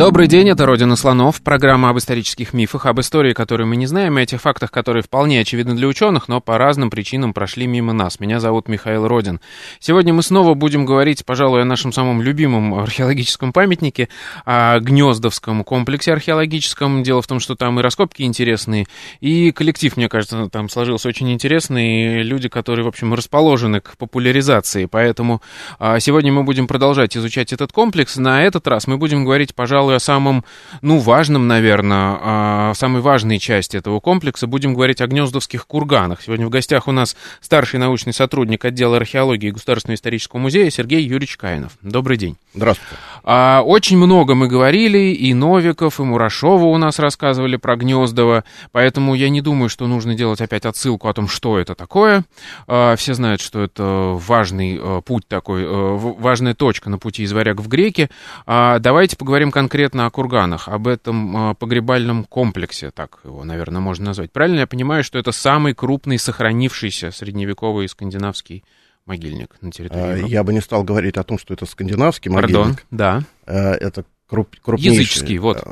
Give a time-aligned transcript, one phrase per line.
[0.00, 4.18] Добрый день, это «Родина слонов», программа об исторических мифах, об истории, которую мы не знаем,
[4.18, 8.18] и этих фактах, которые вполне очевидны для ученых, но по разным причинам прошли мимо нас.
[8.18, 9.40] Меня зовут Михаил Родин.
[9.78, 14.08] Сегодня мы снова будем говорить, пожалуй, о нашем самом любимом археологическом памятнике,
[14.46, 17.02] о Гнездовском комплексе археологическом.
[17.02, 18.86] Дело в том, что там и раскопки интересные,
[19.20, 23.98] и коллектив, мне кажется, там сложился очень интересный, и люди, которые, в общем, расположены к
[23.98, 24.86] популяризации.
[24.86, 25.42] Поэтому
[25.78, 28.16] а, сегодня мы будем продолжать изучать этот комплекс.
[28.16, 30.44] На этот раз мы будем говорить, пожалуй, пожалуй, о самом,
[30.82, 34.46] ну, важном, наверное, о самой важной части этого комплекса.
[34.46, 36.22] Будем говорить о гнездовских курганах.
[36.22, 41.36] Сегодня в гостях у нас старший научный сотрудник отдела археологии Государственного исторического музея Сергей Юрьевич
[41.36, 41.72] Каинов.
[41.82, 42.36] Добрый день.
[42.54, 42.96] Здравствуйте.
[43.22, 49.14] А, очень много мы говорили, и Новиков, и Мурашова у нас рассказывали про Гнездово, поэтому
[49.14, 52.24] я не думаю, что нужно делать опять отсылку о том, что это такое.
[52.66, 57.32] А, все знают, что это важный а, путь такой, а, важная точка на пути из
[57.32, 58.08] варяг в греки.
[58.46, 64.06] А, давайте поговорим конкретно о курганах, об этом а, погребальном комплексе, так его, наверное, можно
[64.06, 64.32] назвать.
[64.32, 68.64] Правильно я понимаю, что это самый крупный сохранившийся средневековый скандинавский
[69.06, 70.32] могильник на территории а, Европы.
[70.32, 72.86] Я бы не стал говорить о том, что это скандинавский Пардон, могильник.
[72.90, 73.22] да.
[73.46, 75.00] А, Это круп, крупнейший.
[75.00, 75.62] Языческий, вот.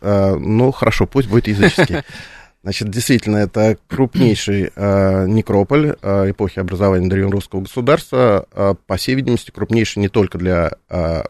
[0.00, 1.96] А, Ну, хорошо, пусть будет языческий.
[2.66, 9.52] Значит, действительно, это крупнейший э, некрополь э, эпохи образования древнерусского государства, э, по всей видимости,
[9.52, 11.22] крупнейший не только для э,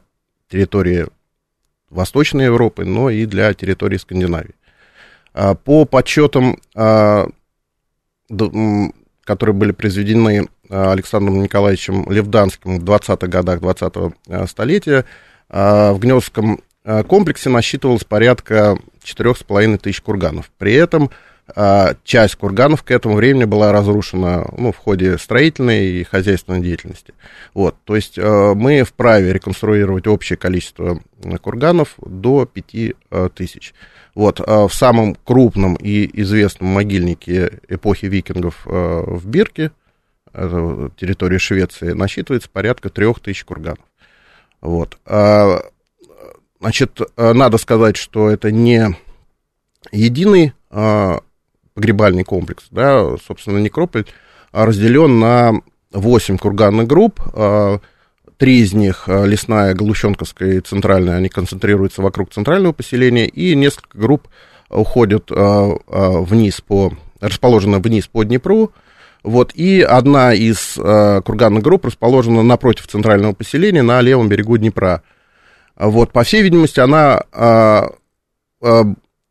[0.51, 1.09] территории
[1.91, 4.55] Восточной Европы, но и для территории Скандинавии.
[5.33, 7.29] А, по подсчетам, а,
[9.25, 15.05] которые были произведены а, Александром Николаевичем Левданским в 20-х годах 20-го а, столетия,
[15.49, 16.61] в Гнездском
[17.07, 20.51] комплексе насчитывалось порядка 4,5 тысяч курганов.
[20.59, 21.13] При этом
[22.05, 27.15] часть курганов к этому времени была разрушена ну, в ходе строительной и хозяйственной деятельности.
[27.55, 33.75] Вот, то есть а, мы вправе реконструировать общее количество м, курганов до 5 а, тысяч.
[34.15, 39.71] Вот, а в самом крупном и известном могильнике эпохи викингов а, в Бирке,
[40.33, 43.85] это территория Швеции, насчитывается порядка 3000 курганов.
[44.61, 44.99] Вот.
[45.07, 45.63] А,
[46.61, 48.97] Значит, а, надо сказать, что это не
[49.93, 51.21] единый а,
[51.77, 54.07] погребальный комплекс, да, собственно, некрополь
[54.51, 55.61] а, разделен на
[55.93, 57.81] 8 курганных групп, а,
[58.39, 63.99] три из них, а, лесная, Галущенковская и центральная, они концентрируются вокруг центрального поселения, и несколько
[63.99, 64.27] групп
[64.69, 68.73] уходят вниз по, расположены вниз по Днепру,
[69.23, 75.03] вот, и одна из а, курганных групп расположена напротив центрального поселения на левом берегу Днепра.
[75.77, 77.91] Вот, по всей видимости, она а,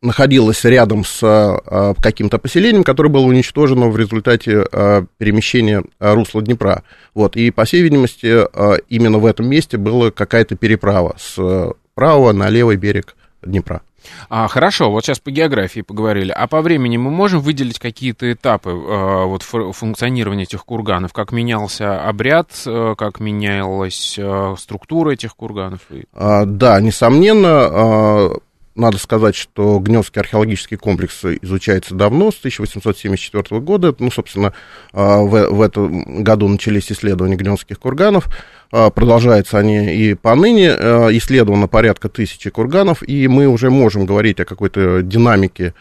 [0.06, 6.82] находилась рядом с а, каким-то поселением, которое было уничтожено в результате а, перемещения русла Днепра.
[7.14, 8.46] Вот, и, по всей видимости,
[8.88, 13.82] именно в этом месте была какая-то переправа с правого на левый берег Днепра.
[14.28, 16.32] А, хорошо, вот сейчас по географии поговорили.
[16.32, 21.12] А по времени мы можем выделить какие-то этапы э, вот, фу- функционирования этих курганов?
[21.12, 25.80] Как менялся обряд, э, как менялась э, структура этих курганов?
[26.12, 28.30] А, да, несомненно, а,
[28.76, 33.94] надо сказать, что Гнездский археологический комплекс изучается давно, с 1874 года.
[33.98, 34.52] Ну, собственно,
[34.92, 38.28] а, в, в этом году начались исследования гнездских курганов.
[38.70, 40.72] А, Продолжаются они и поныне.
[40.72, 45.74] А, Исследовано порядка тысячи курганов, и мы уже можем говорить о какой-то динамике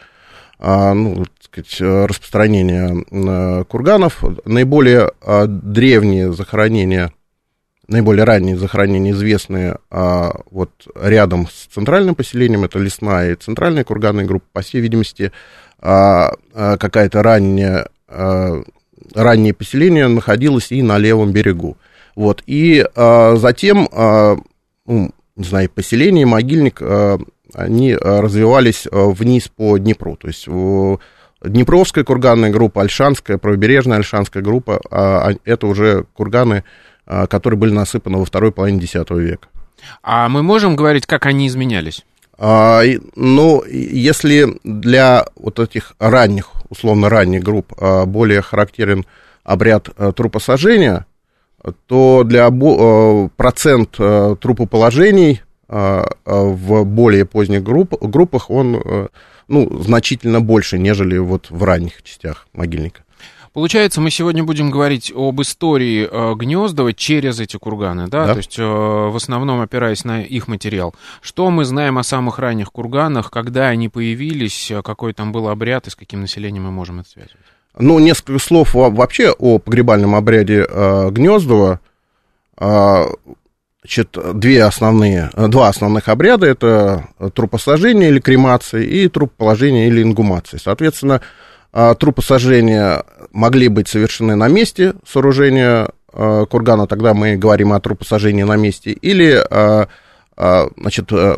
[0.57, 4.23] ну, сказать, распространения курганов.
[4.45, 5.11] Наиболее
[5.47, 7.11] древние захоронения
[7.87, 14.25] наиболее ранние захоронения известные а, вот рядом с центральным поселением, это лесная и центральная курганная
[14.25, 15.31] группа, по всей видимости,
[15.79, 18.61] а, а, какая-то ранняя, а,
[19.13, 21.77] раннее поселение находилось и на левом берегу.
[22.15, 24.37] Вот, и а, затем, а,
[24.85, 27.19] ну, не знаю, поселение, могильник, а,
[27.53, 30.47] они развивались а, вниз по Днепру, то есть
[31.47, 36.63] Днепровская курганная группа, Альшанская, правобережная Альшанская группа, а, а, это уже курганы,
[37.05, 39.47] которые были насыпаны во второй половине X века.
[40.01, 42.03] А мы можем говорить, как они изменялись?
[42.37, 42.81] А,
[43.15, 49.05] ну, если для вот этих ранних, условно ранних групп а, более характерен
[49.43, 51.05] обряд а, трупосожжения,
[51.87, 52.47] то для
[53.37, 59.09] процент трупоположений в более поздних групп, группах он
[59.47, 63.04] ну, значительно больше, нежели вот в ранних частях могильника.
[63.55, 68.25] Получается, мы сегодня будем говорить об истории э, Гнездова через эти курганы, да?
[68.25, 68.33] Да.
[68.33, 70.93] То есть, э, в основном опираясь на их материал.
[71.21, 75.87] Что мы знаем о самых ранних курганах, когда они появились, э, какой там был обряд
[75.87, 77.45] и с каким населением мы можем это связывать?
[77.79, 81.79] Ну, несколько слов во- вообще о погребальном обряде э, Гнездова.
[82.57, 83.05] А,
[83.83, 90.59] Значит, две основные, э, два основных обряда это трупосожжение или кремация и трупоположение или ингумация.
[90.59, 91.44] Соответственно, а,
[91.99, 93.03] трупосожжения
[93.35, 98.91] могли быть совершены на месте сооружения э, кургана, тогда мы говорим о трупосожжении на месте,
[98.91, 99.89] или а,
[100.37, 101.35] а, значит, э,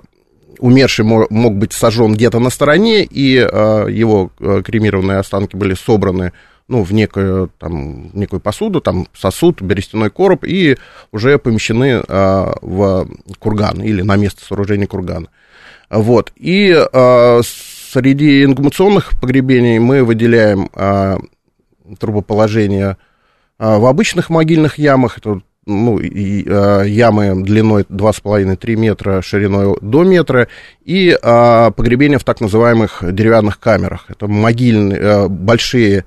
[0.60, 6.34] умерший мо- мог быть сожжен где-то на стороне, и его э, кремированные останки были собраны
[6.68, 10.78] ну, в некую, там, некую посуду, там, сосуд, берестяной короб, и
[11.12, 13.07] уже помещены в
[13.40, 15.30] курган или на место сооружения кургана.
[15.90, 16.33] Вот.
[16.36, 16.75] И
[17.98, 21.18] среди ингумационных погребений мы выделяем э,
[22.00, 22.98] трубоположение
[23.58, 30.04] э, в обычных могильных ямах, это ну, и, э, ямы длиной 2,5-3 метра, шириной до
[30.04, 30.48] метра,
[30.86, 34.06] и э, погребение в так называемых деревянных камерах.
[34.10, 36.06] Это могильные, э, большие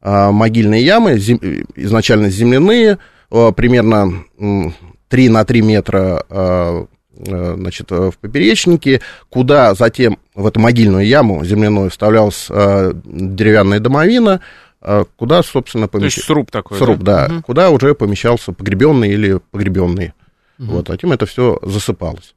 [0.00, 1.38] э, могильные ямы, зем,
[1.74, 2.98] изначально земляные,
[3.30, 4.74] э, примерно м,
[5.08, 6.86] 3 на 3 метра э,
[7.24, 14.40] значит, э, в поперечнике, куда затем в эту могильную яму земляную вставлялась э, деревянная домовина,
[14.82, 17.42] э, куда, собственно, То есть помещ- сруб такой, сруб, да, Мгм.
[17.42, 20.12] куда уже помещался погребенный или погребенный.
[20.58, 20.70] Мгм.
[20.70, 22.34] Вот, затем это все засыпалось.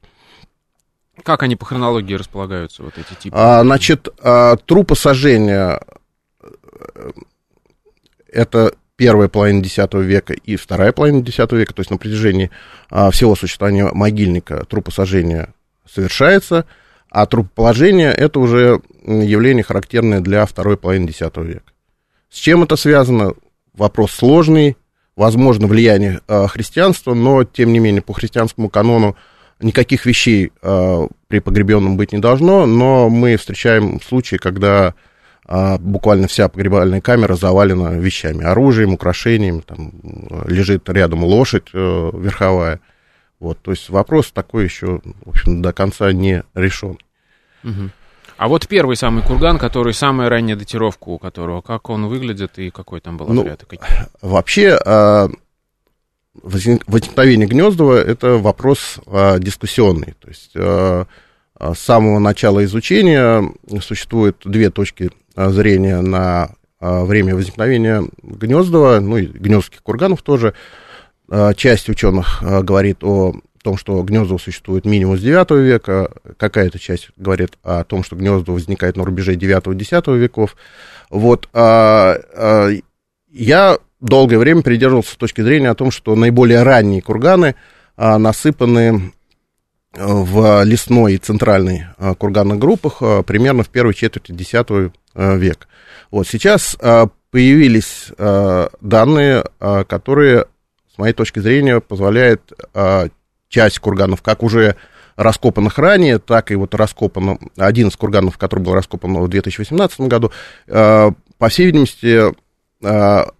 [1.22, 3.36] Как они по хронологии располагаются, вот эти типы?
[3.38, 5.80] А, значит, а, трупосожжение
[6.42, 7.10] э,
[8.32, 12.50] это первая половина X века и вторая половина X века, то есть на протяжении
[12.90, 15.54] а, всего существования могильника трупосожжение
[15.90, 16.66] совершается,
[17.08, 21.72] а трупоположение это уже явление характерное для второй половины X века.
[22.28, 23.32] С чем это связано?
[23.72, 24.76] Вопрос сложный,
[25.16, 29.16] возможно, влияние э, христианства, но, тем не менее, по христианскому канону
[29.60, 34.92] никаких вещей э, при погребенном быть не должно, но мы встречаем случаи, когда
[35.50, 39.92] э, буквально вся погребальная камера завалена вещами, оружием, украшениями, там
[40.30, 42.80] э, лежит рядом лошадь э, верховая.
[43.40, 46.98] Вот, то есть вопрос такой еще, в общем, до конца не решен.
[47.62, 47.90] Мгм.
[48.40, 52.70] А вот первый самый курган, который самая ранняя датировка у которого, как он выглядит и
[52.70, 53.80] какой там был Ну, какие?
[54.22, 55.28] Вообще, а,
[56.42, 60.14] возник- возникновение Гнездова– это вопрос а, дискуссионный.
[60.18, 61.06] То есть а,
[61.54, 66.50] а, с самого начала изучения существует две точки а, Э, зрения на
[66.80, 70.52] э, время возникновения Гнездова, ну и гнездских курганов тоже.
[71.30, 77.08] Э, часть ученых говорит о том, что гнезда существуют минимум с 9 века, какая-то часть
[77.16, 80.56] говорит о том, что гнезда возникают на рубеже 9-10 веков.
[81.08, 82.70] Вот, а, а,
[83.30, 87.54] я долгое время придерживался точки зрения о том, что наиболее ранние курганы
[87.96, 89.12] а, насыпаны
[89.92, 95.66] в лесной и центральной а, курганных группах а, примерно в первой четверти 10 Э, век.
[96.12, 100.46] Вот сейчас э, появились э, данные, которые,
[100.94, 102.52] с моей точки зрения, позволяют
[103.48, 104.76] часть курганов, как уже
[105.16, 110.32] раскопанных ранее, так и вот раскопанным, один из курганов, который был раскопан в 2018 году,
[110.66, 112.34] по всей видимости,
[112.80, 113.30] та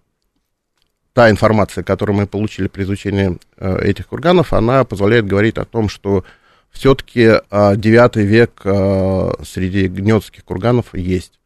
[1.16, 6.24] информация, которую мы получили при изучении этих курганов, она позволяет говорить о том, что
[6.70, 8.60] все-таки 9 век
[9.44, 11.39] среди гнедских курганов есть.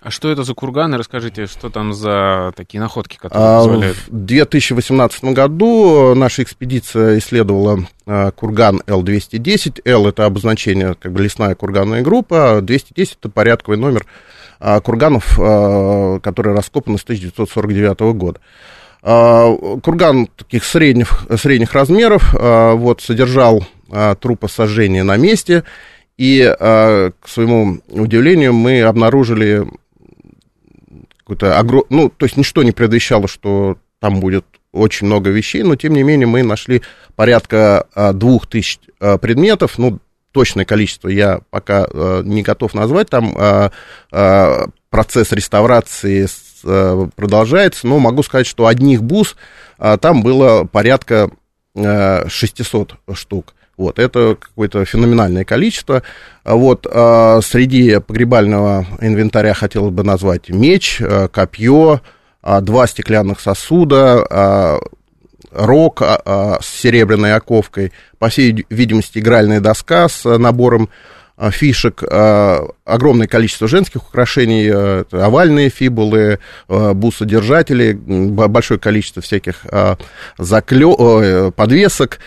[0.00, 0.96] А что это за курганы?
[0.96, 3.96] Расскажите, что там за такие находки, которые А, позволяют...
[4.08, 9.82] В 2018 году наша экспедиция исследовала э, курган Л-210.
[9.84, 14.06] Л это обозначение, как бы лесная курганная группа, а 210 это порядковый номер
[14.60, 18.40] а, курганов, а, которые раскопаны с 1949 года.
[19.02, 25.64] А, Курган таких средних, средних размеров а, вот, содержал а, трупосожжение на месте,
[26.16, 29.66] и, а, к своему удивлению, мы обнаружили
[31.28, 31.84] какой-то огром...
[31.90, 36.02] Ну, то есть ничто не предвещало, что там будет очень много вещей, но, тем не
[36.02, 36.80] менее, мы нашли
[37.16, 39.98] порядка а, двух тысяч а, предметов, ну,
[40.32, 43.70] точное количество я пока а, не готов назвать, там
[44.90, 46.26] процесс реставрации
[47.14, 49.36] продолжается, но могу сказать, что одних бус
[50.00, 51.30] там было порядка
[51.76, 53.54] а, 600 штук.
[53.78, 56.02] Вот, это какое-то феноменальное количество.
[56.42, 62.00] А Вот, а, среди погребального инвентаря хотелось бы назвать меч, а, копье,
[62.42, 64.80] два стеклянных сосуда,
[65.50, 70.88] рог с серебряной оковкой, по всей видимости, игральная доска с набором
[71.50, 72.02] фишек,
[72.84, 74.70] огромное количество женских украшений,
[75.10, 79.66] овальные фибулы, бусодержатели, большое количество всяких
[80.38, 81.50] заклё...
[81.50, 82.18] подвесок.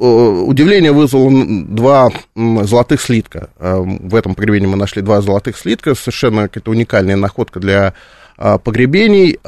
[0.00, 1.30] Удивление вызвало
[1.66, 3.50] два золотых слитка.
[3.58, 7.92] В этом погребении мы нашли два золотых слитка, совершенно какая-то уникальная находка для
[8.36, 9.38] погребений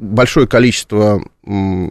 [0.00, 1.88] большое количество э,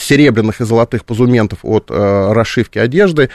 [0.00, 3.30] серебряных и золотых позументов от э, расшивки одежды.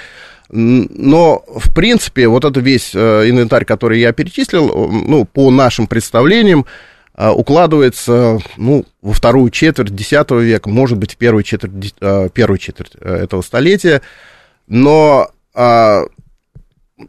[0.50, 6.66] Но, в принципе, вот это весь э, инвентарь, который я перечислил, ну, по нашим представлениям,
[7.30, 11.94] укладывается ну, во вторую четверть X века, может быть, в первую четверть,
[12.34, 14.02] первую четверть этого столетия.
[14.68, 15.30] Но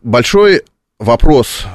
[0.02, 0.62] большой
[0.98, 1.66] вопрос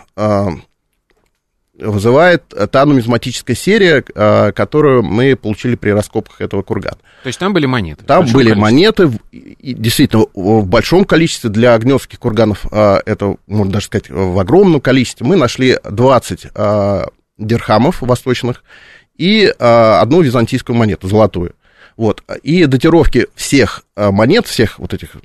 [1.79, 6.97] вызывает та нумизматическая серия, а, которую мы получили при раскопках этого кургана.
[7.23, 8.03] То есть там были монеты?
[8.05, 8.61] Там были количестве.
[8.61, 11.49] монеты, и, действительно, в большом количестве.
[11.49, 15.25] Для огневских курганов а, это, можно даже сказать, в огромном количестве.
[15.25, 18.63] Мы нашли 20 а, дирхамов восточных
[19.17, 21.55] и одну византийскую монету, золотую.
[21.95, 22.23] Вот.
[22.43, 25.15] И датировки всех монет, всех вот этих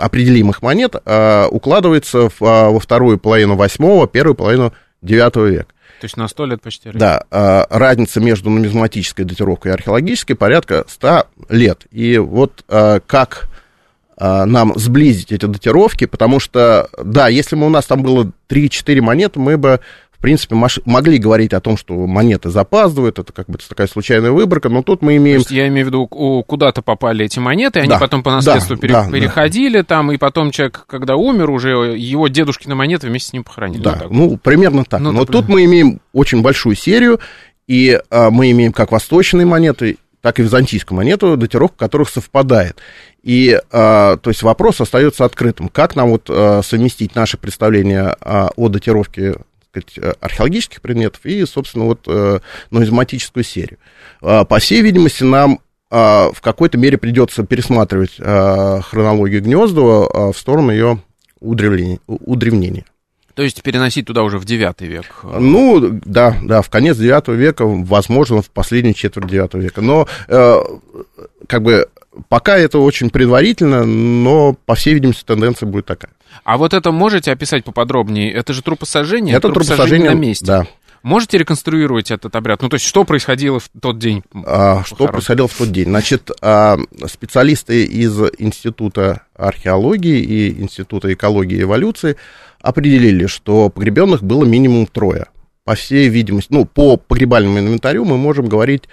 [0.00, 4.72] определимых монет укладывается во вторую половину восьмого, первую половину
[5.02, 5.74] девятого века.
[6.00, 6.90] То есть на 100 лет почти.
[6.92, 11.86] Да, а, разница между нумизматической датировкой и археологической порядка 100 лет.
[11.90, 13.48] И вот а, как
[14.18, 19.00] а, нам сблизить эти датировки, потому что, да, если бы у нас там было 3-4
[19.00, 19.80] монеты, мы бы
[20.26, 20.56] в принципе,
[20.86, 25.00] могли говорить о том, что монеты запаздывают, это как бы такая случайная выборка, но тут
[25.00, 25.36] мы имеем...
[25.36, 28.74] То есть я имею в виду, куда-то попали эти монеты, они да, потом по наследству
[28.74, 28.92] да, пере...
[28.92, 29.84] да, переходили да.
[29.84, 33.82] там, и потом человек, когда умер, уже его дедушкины монеты вместе с ним похоронили.
[33.82, 34.98] Да, вот ну, примерно так.
[35.00, 37.20] Ну, но тут мы имеем очень большую серию,
[37.68, 42.78] и а, мы имеем как восточные монеты, так и византийскую монету, датировка которых совпадает.
[43.22, 45.68] И, а, то есть, вопрос остается открытым.
[45.68, 49.36] Как нам вот а, совместить наше представление а, о датировке
[49.82, 52.40] сказать, э, археологических предметов и, собственно, вот э,
[52.70, 53.78] нумизматическую серию.
[54.22, 60.38] А, по всей видимости, нам а, в какой-то мере придется пересматривать а, хронологию Гнездова в
[60.38, 61.00] сторону ее
[61.40, 62.84] удревнения.
[63.36, 65.20] То есть переносить туда уже в 9 век?
[65.22, 69.82] Ну, да, да, в конец 9 века, возможно, в последнюю четверть 9 века.
[69.82, 70.62] Но, э,
[71.46, 71.86] как бы,
[72.28, 76.12] пока это очень предварительно, но, по всей видимости, тенденция будет такая.
[76.44, 78.32] А вот это можете описать поподробнее?
[78.32, 79.36] Это же трупосожжение?
[79.36, 80.44] Это трупосожжение, на месте.
[80.44, 80.66] Да.
[81.02, 82.62] Можете реконструировать этот обряд?
[82.62, 84.24] Ну, то есть, что происходило в тот день?
[84.44, 85.86] А, что происходило в тот день?
[85.86, 92.16] Значит, а, специалисты из Института археологии и Института экологии и эволюции
[92.60, 95.26] определили, что погребенных было минимум трое.
[95.64, 98.84] По всей видимости, ну, по погребальному инвентарю мы можем говорить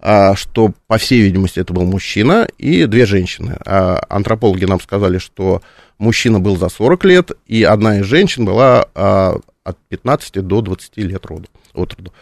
[0.00, 3.56] что, по всей видимости, это был мужчина и две женщины.
[3.64, 5.62] А антропологи нам сказали, что
[5.98, 10.96] мужчина был за 40 лет, и одна из женщин была а, от 15 до 20
[10.98, 12.12] лет роду, от роду.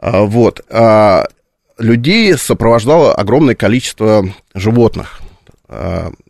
[0.00, 0.66] Вот.
[1.78, 5.20] Людей сопровождало огромное количество животных.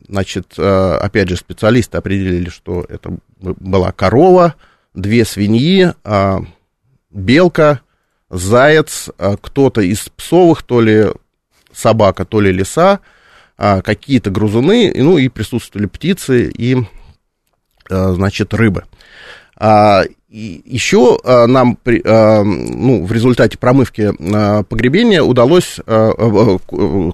[0.08, 4.54] Значит, опять же, специалисты определили, что это была корова,
[4.94, 5.94] две свиньи,
[7.10, 7.80] белка,
[8.32, 11.06] заяц, а, кто-то из псовых, то ли
[11.72, 13.00] собака, то ли лиса,
[13.58, 16.78] а, какие-то грызуны, ну и присутствовали птицы и,
[17.90, 18.84] а, значит, рыбы.
[20.28, 24.10] И еще нам ну, в результате промывки
[24.64, 25.78] погребения удалось,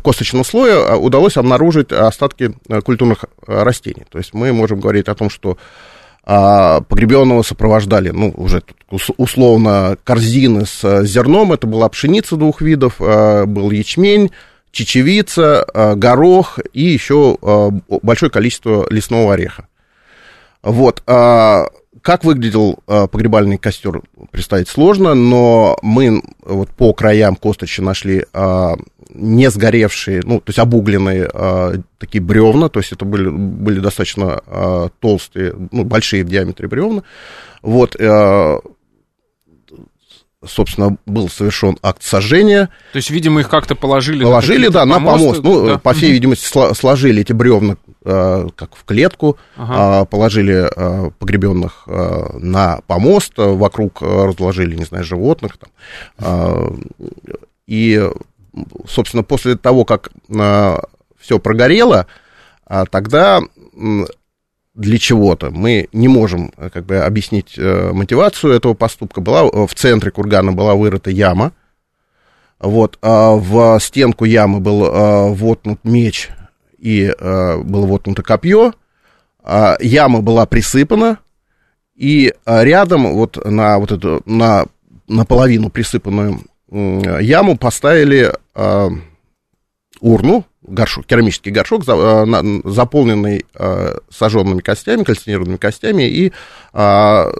[0.02, 4.04] косточного слоя удалось обнаружить остатки культурных растений.
[4.08, 5.58] То есть мы можем говорить о том, что
[6.30, 8.62] а погребенного сопровождали, ну, уже
[9.16, 14.30] условно, корзины с зерном, это была пшеница двух видов, а, был ячмень,
[14.70, 17.38] чечевица, а, горох и еще
[18.02, 19.68] большое количество лесного ореха.
[20.62, 28.26] Вот, как выглядел погребальный костер, представить сложно, но мы вот по краям косточи нашли
[29.18, 34.40] не сгоревшие, ну, то есть обугленные э, такие бревна, то есть это были, были достаточно
[34.46, 37.02] э, толстые, ну, большие в диаметре бревна.
[37.62, 38.60] Вот, э,
[40.46, 42.68] собственно, был совершен акт сожжения.
[42.92, 45.42] То есть, видимо, их как-то положили, положили на да, на помост.
[45.42, 45.78] Ну, да.
[45.78, 50.02] по всей видимости, сложили эти бревна э, как в клетку, ага.
[50.02, 55.70] э, положили э, погребенных э, на помост, вокруг разложили, не знаю, животных там.
[56.18, 56.70] Э,
[57.66, 58.08] и
[58.88, 60.82] собственно, после того, как а,
[61.18, 62.06] все прогорело,
[62.66, 63.40] а, тогда
[64.74, 65.50] для чего-то.
[65.50, 69.20] Мы не можем как бы, объяснить э, мотивацию этого поступка.
[69.20, 71.52] Была, в центре кургана была вырыта яма.
[72.60, 76.30] Вот, а в стенку ямы был а, воткнут меч
[76.78, 78.72] и а, было воткнуто копье.
[79.42, 81.18] а, яма была присыпана,
[81.96, 84.66] и а, рядом вот на вот эту, на
[85.08, 88.32] наполовину присыпанную яму поставили
[90.00, 93.44] урну, горшок, керамический горшок, заполненный
[94.10, 96.32] сожженными костями, кальцинированными костями, и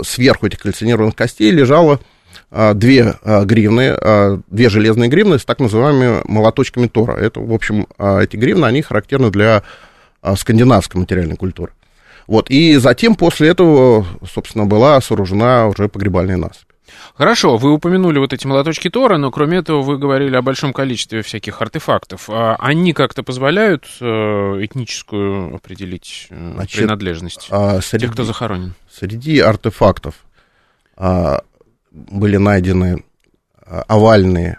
[0.05, 2.01] сверху этих кальцинированных костей лежало
[2.51, 7.17] две гривны, две железные гривны с так называемыми молоточками Тора.
[7.17, 9.63] Это, в общем, эти гривны, они характерны для
[10.37, 11.73] скандинавской материальной культуры.
[12.27, 16.68] Вот, и затем после этого, собственно, была сооружена уже погребальная насыпь.
[17.15, 21.23] Хорошо, вы упомянули вот эти молоточки Тора, но кроме этого вы говорили о большом количестве
[21.23, 22.29] всяких артефактов.
[22.29, 28.75] А они как-то позволяют э, этническую определить э, Значит, принадлежность а, среди, тех, кто захоронен?
[28.91, 30.15] Среди артефактов
[30.97, 31.43] а,
[31.91, 33.05] были найдены
[33.87, 34.59] овальные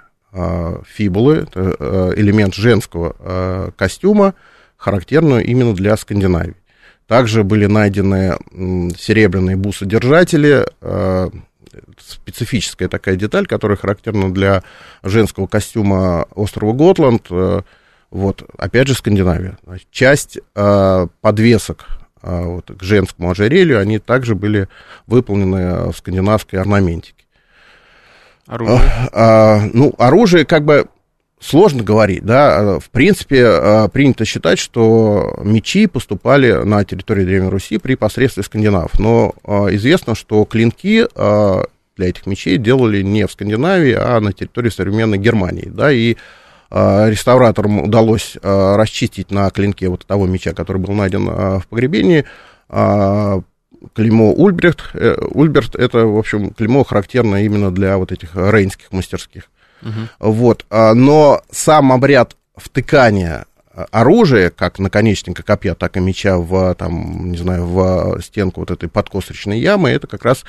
[0.85, 4.35] фибулы, это элемент женского костюма,
[4.77, 6.55] характерную именно для Скандинавии.
[7.07, 8.37] Также были найдены
[8.95, 10.63] серебряные бусодержатели,
[11.97, 14.63] специфическая такая деталь, которая характерна для
[15.03, 17.27] женского костюма острова Готланд.
[17.29, 17.61] Э,
[18.11, 19.57] вот, опять же, Скандинавия.
[19.91, 21.85] Часть э, подвесок
[22.21, 24.67] вот, к женскому ожерелью, они также были
[25.07, 27.23] выполнены в скандинавской орнаментике.
[28.49, 28.79] Оружие?
[28.79, 30.87] А, а, ну, оружие как бы
[31.39, 37.77] сложно говорить, да, в принципе, э, принято считать, что мечи поступали на территорию Древней Руси
[37.77, 41.63] при посредстве скандинавов, но э, известно, что клинки э,
[41.95, 46.15] для этих мечей делали не в Скандинавии, а на территории современной Германии, да, и
[46.71, 52.25] реставраторам удалось расчистить на клинке вот того меча, который был найден в погребении,
[52.69, 54.93] клеймо Ульбрехт.
[54.93, 59.49] Ульберт это, в общем, клеймо характерно именно для вот этих рейнских мастерских.
[59.81, 60.31] Угу.
[60.31, 60.65] Вот.
[60.69, 63.45] А, но сам обряд втыкания
[63.91, 68.89] оружия, как наконечника копья, так и меча в, там, не знаю, в стенку вот этой
[68.89, 70.43] подкосочной ямы, это как раз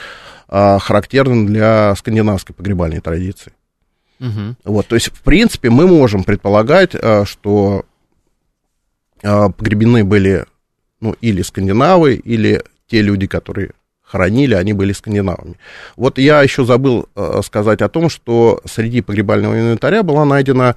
[0.49, 3.53] а, характерно для скандинавской погребальной традиции.
[4.21, 4.57] Угу.
[4.65, 7.85] Вот, то есть, в принципе, мы можем предполагать, а, что
[9.23, 10.47] а, погребены были,
[11.01, 13.71] ну, или скандинавы, или те люди, которые
[14.11, 15.57] хоронили, они были скандинавами.
[15.97, 20.75] Вот я еще забыл э, сказать о том, что среди погребального инвентаря была найдена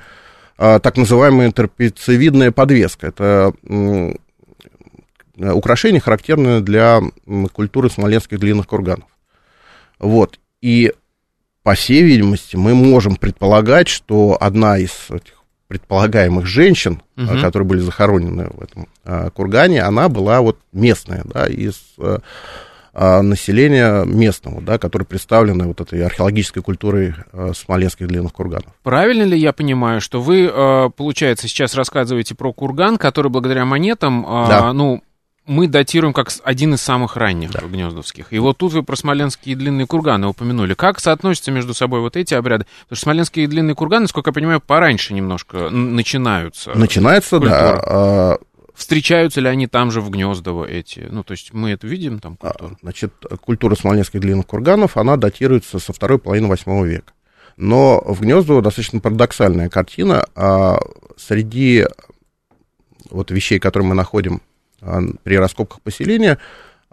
[0.58, 3.08] э, так называемая трапециевидная подвеска.
[3.08, 4.14] Это э,
[5.36, 7.02] украшение, характерное для
[7.54, 9.08] культуры смоленских длинных курганов.
[9.98, 10.40] Вот.
[10.62, 10.94] И,
[11.64, 17.42] по всей видимости, мы можем предполагать, что одна из этих предполагаемых женщин, угу.
[17.42, 21.96] которые были захоронены в этом кургане, она была вот местная, да, из
[22.94, 28.68] населения местного, да, которое представлено вот этой археологической культурой а, смоленских длинных курганов.
[28.84, 34.24] Правильно ли я понимаю, что вы, а, получается, сейчас рассказываете про курган, который благодаря монетам,
[34.24, 34.74] да.
[34.74, 35.02] ну,
[35.46, 37.62] мы датируем как один из самых ранних да.
[37.62, 38.28] гнездовских.
[38.32, 40.74] И вот тут вы про смоленские длинные курганы упомянули.
[40.74, 42.66] Как соотносятся между собой вот эти обряды?
[42.84, 46.72] Потому что смоленские длинные курганы, насколько я понимаю, пораньше немножко начинаются.
[46.76, 48.38] Начинается, да.
[48.74, 51.08] Встречаются ли они там же в Гнездово эти?
[51.10, 52.78] Ну, то есть мы это видим там а, культуру?
[52.82, 57.14] Значит, культура смоленских длинных курганов, она датируется со второй половины восьмого века.
[57.56, 60.26] Но в Гнездово достаточно парадоксальная картина.
[60.36, 60.80] А
[61.18, 61.86] среди
[63.12, 64.42] вот вещей, которые мы находим
[64.82, 66.40] а, при раскопках поселения,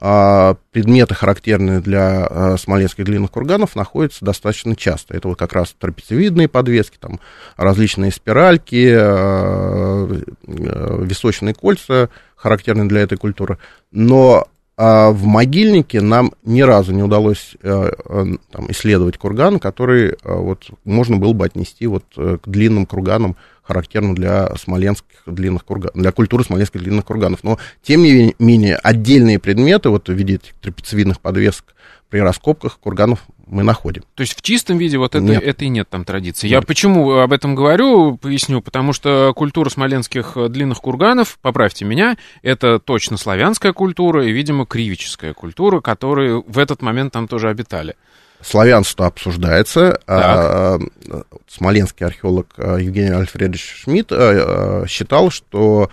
[0.01, 5.15] предметы, характерные для а, смоленских длинных курганов, находятся достаточно часто.
[5.15, 7.21] Это вот как раз трапециевидные подвески, там
[7.59, 10.07] различные спиральки, а,
[10.47, 13.59] височные кольца, характерные для этой культуры.
[13.91, 18.39] Но в могильнике нам ни разу не удалось там,
[18.71, 23.37] исследовать курган, который вот, можно было бы отнести вот к длинным курганам
[23.71, 27.45] характерно для смоленских длинных курганов, для культуры смоленских длинных курганов.
[27.45, 31.77] Но, тем не менее, отдельные предметы, вот в виде этих трапециевидных подвесок
[32.09, 34.03] при раскопках курганов мы находим.
[34.17, 35.41] То есть в чистом виде вот это, нет.
[35.41, 36.49] это и нет там традиции.
[36.49, 36.53] Нет.
[36.53, 42.81] Я почему об этом говорю, поясню, потому что культура смоленских длинных курганов, поправьте меня, это
[42.81, 47.95] точно славянская культура и, видимо, кривическая культура, которые в этот момент там тоже обитали
[48.43, 50.01] славянство обсуждается.
[50.07, 55.91] А, а, смоленский археолог а, Евгений Альфредович Шмидт а, считал, что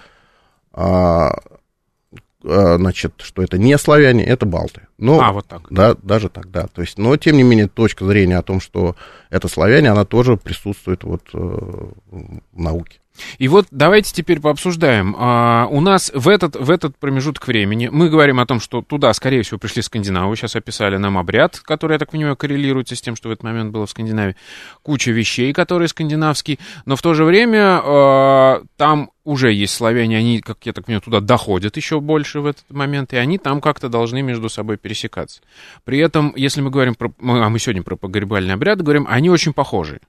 [2.43, 4.88] значит, что это не славяне, это балты.
[4.97, 5.63] Но, а, вот так.
[5.69, 6.67] Да, даже так, да.
[6.67, 8.95] То есть, но, тем не менее, точка зрения о том, что
[9.29, 12.99] это славяне, она тоже присутствует вот э, в науке.
[13.38, 15.15] И вот давайте теперь пообсуждаем.
[15.17, 19.13] А, у нас в этот, в этот промежуток времени мы говорим о том, что туда,
[19.13, 20.36] скорее всего, пришли скандинавы.
[20.36, 23.71] Сейчас описали нам обряд, который, я так понимаю, коррелируется с тем, что в этот момент
[23.71, 24.36] было в Скандинавии.
[24.84, 26.60] Куча вещей, которые скандинавские.
[26.86, 31.01] Но в то же время а, там уже есть славяне, они, как я так понимаю,
[31.01, 35.41] туда доходят еще больше в этот момент, и они там как-то должны между собой пересекаться.
[35.84, 39.51] При этом, если мы говорим про, а мы сегодня про погребальный обряд говорим, они очень
[39.51, 39.99] похожи.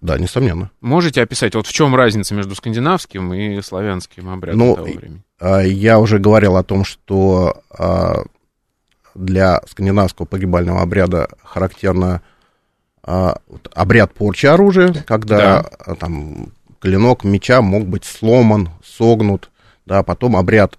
[0.00, 0.70] Да, несомненно.
[0.80, 5.22] Можете описать, вот в чем разница между скандинавским и славянским обрядом ну, того времени?
[5.38, 8.24] А, я уже говорил о том, что а,
[9.14, 12.22] для скандинавского погребального обряда характерно
[13.02, 15.94] обряд порчи оружия, когда да.
[15.94, 19.50] там клинок меча мог быть сломан, согнут,
[19.86, 20.78] да, потом обряд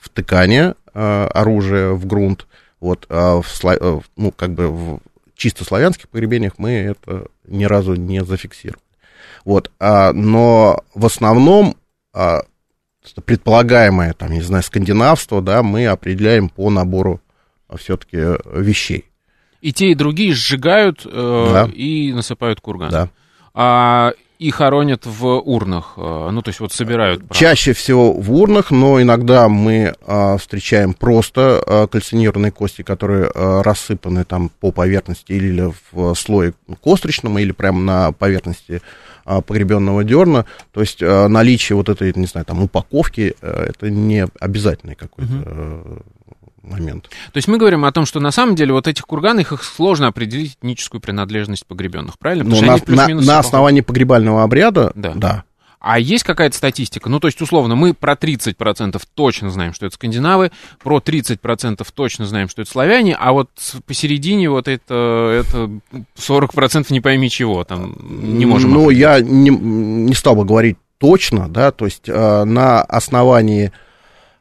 [0.00, 2.46] втыкания оружия в грунт,
[2.80, 5.00] вот, э, в, ну, как бы в
[5.42, 8.80] чисто славянских погребениях мы это ни разу не зафиксировали.
[9.44, 11.74] Вот, а, но в основном
[12.12, 12.42] а,
[13.24, 17.20] предполагаемое, там, не знаю, скандинавство, да, мы определяем по набору
[17.76, 18.18] все-таки
[18.54, 19.06] вещей.
[19.60, 21.68] И те, и другие сжигают э, да.
[21.74, 22.90] и насыпают курган.
[22.90, 23.08] Да.
[23.52, 27.38] А и хоронят в урнах, э, ну, то есть вот собирают прах.
[27.38, 33.62] Чаще всего в урнах, но иногда мы а, встречаем просто а, кальцинированные кости, которые а,
[33.62, 38.82] рассыпаны там по поверхности или в слое костричном, или прямо на поверхности
[39.24, 40.44] а, погребенного дерна.
[40.72, 45.32] То есть а, наличие вот этой, не знаю, там упаковки, а, это не обязательный какой-то
[45.32, 46.02] угу
[46.62, 47.10] момент.
[47.32, 50.06] То есть мы говорим о том, что на самом деле вот этих курганах их сложно
[50.06, 52.44] определить этническую принадлежность погребенных, правильно?
[52.44, 55.12] Ну, на, на, на основании погребального обряда, да.
[55.14, 55.44] да.
[55.82, 57.08] А есть какая-то статистика?
[57.08, 62.24] Ну, то есть, условно, мы про 30% точно знаем, что это скандинавы, про 30% точно
[62.24, 63.50] знаем, что это славяне, а вот
[63.84, 65.70] посередине вот это, это
[66.16, 68.70] 40% не пойми чего, там не можем...
[68.70, 73.72] Ну, я не, не стал бы говорить точно, да, то есть э, на основании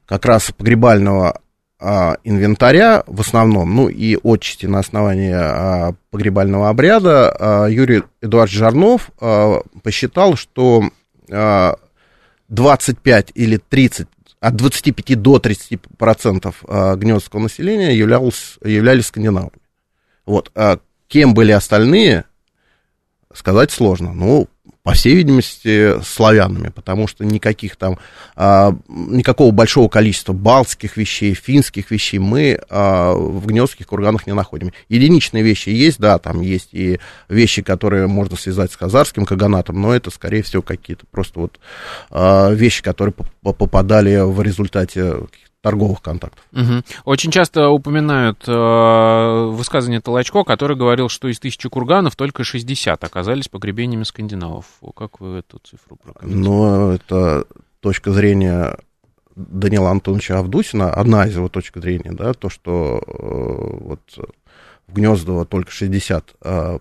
[0.05, 1.41] как раз погребального
[1.83, 8.55] а, инвентаря в основном, ну и отчасти на основании а, погребального обряда, а, Юрий Эдуардович
[8.55, 9.11] Жарнов
[9.81, 10.83] посчитал, что
[11.31, 11.75] а,
[12.49, 14.07] 25 или 30,
[14.39, 19.51] от 25 до 30 процентов гнездского населения являлось, являлись скандинавами.
[20.27, 22.25] Вот, а кем были остальные,
[23.33, 24.13] сказать сложно.
[24.13, 24.47] Ну,
[24.83, 27.99] по всей видимости, славянами, потому что никаких там,
[28.35, 34.71] а, никакого большого количества балтских вещей, финских вещей мы а, в гнездских курганах не находим.
[34.89, 39.93] Единичные вещи есть, да, там есть и вещи, которые можно связать с хазарским каганатом, но
[39.93, 41.59] это, скорее всего, какие-то просто вот
[42.09, 45.15] а, вещи, которые попадали в результате
[45.61, 46.43] торговых контактов.
[46.53, 46.83] Угу.
[47.05, 53.47] Очень часто упоминают э, высказывание Толочко, который говорил, что из тысячи курганов только 60 оказались
[53.47, 54.65] погребениями скандинавов.
[54.95, 56.49] Как вы эту цифру прокомментируете?
[56.49, 57.45] Ну, это
[57.79, 58.77] точка зрения
[59.35, 64.01] Данила Антоновича Авдусина, одна из его точек зрения, да, то, что э, вот
[64.87, 66.79] в Гнездово только 60 э,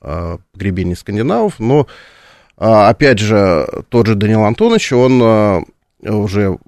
[0.00, 1.86] э, погребений скандинавов, но,
[2.56, 5.62] э, опять же, тот же Данил Антонович, он э,
[6.02, 6.58] уже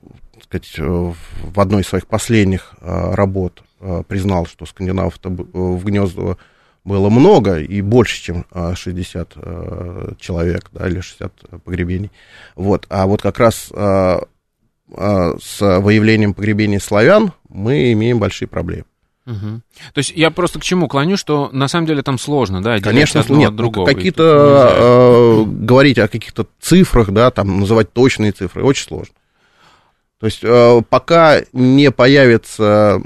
[0.57, 6.39] сказать, э, в одной из своих последних э, работ э, признал, что скандинавов в Гнездово
[6.85, 9.35] было много и больше, чем 60
[10.21, 12.13] человек, да, или 60 погребений.
[12.55, 12.87] Вот.
[12.89, 13.73] А вот как раз с
[14.89, 18.85] выявлением погребений славян мы имеем большие проблемы.
[19.27, 19.61] Угу.
[19.95, 23.25] То есть я просто к чему клоню, что на самом деле там сложно, да, Конечно,
[23.31, 23.85] нет, от другого.
[23.85, 29.15] Какие-то э, говорить о каких-то цифрах, да, там называть точные цифры очень сложно.
[30.19, 33.03] То есть э, пока не появится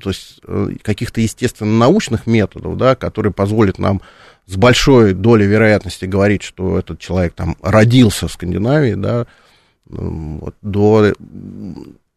[0.00, 4.00] то есть, э, каких-то естественно-научных методов, да, которые позволят нам
[4.46, 9.26] с большой долей вероятности говорить, что этот человек там родился в Скандинавии, да,
[9.86, 11.12] вот, до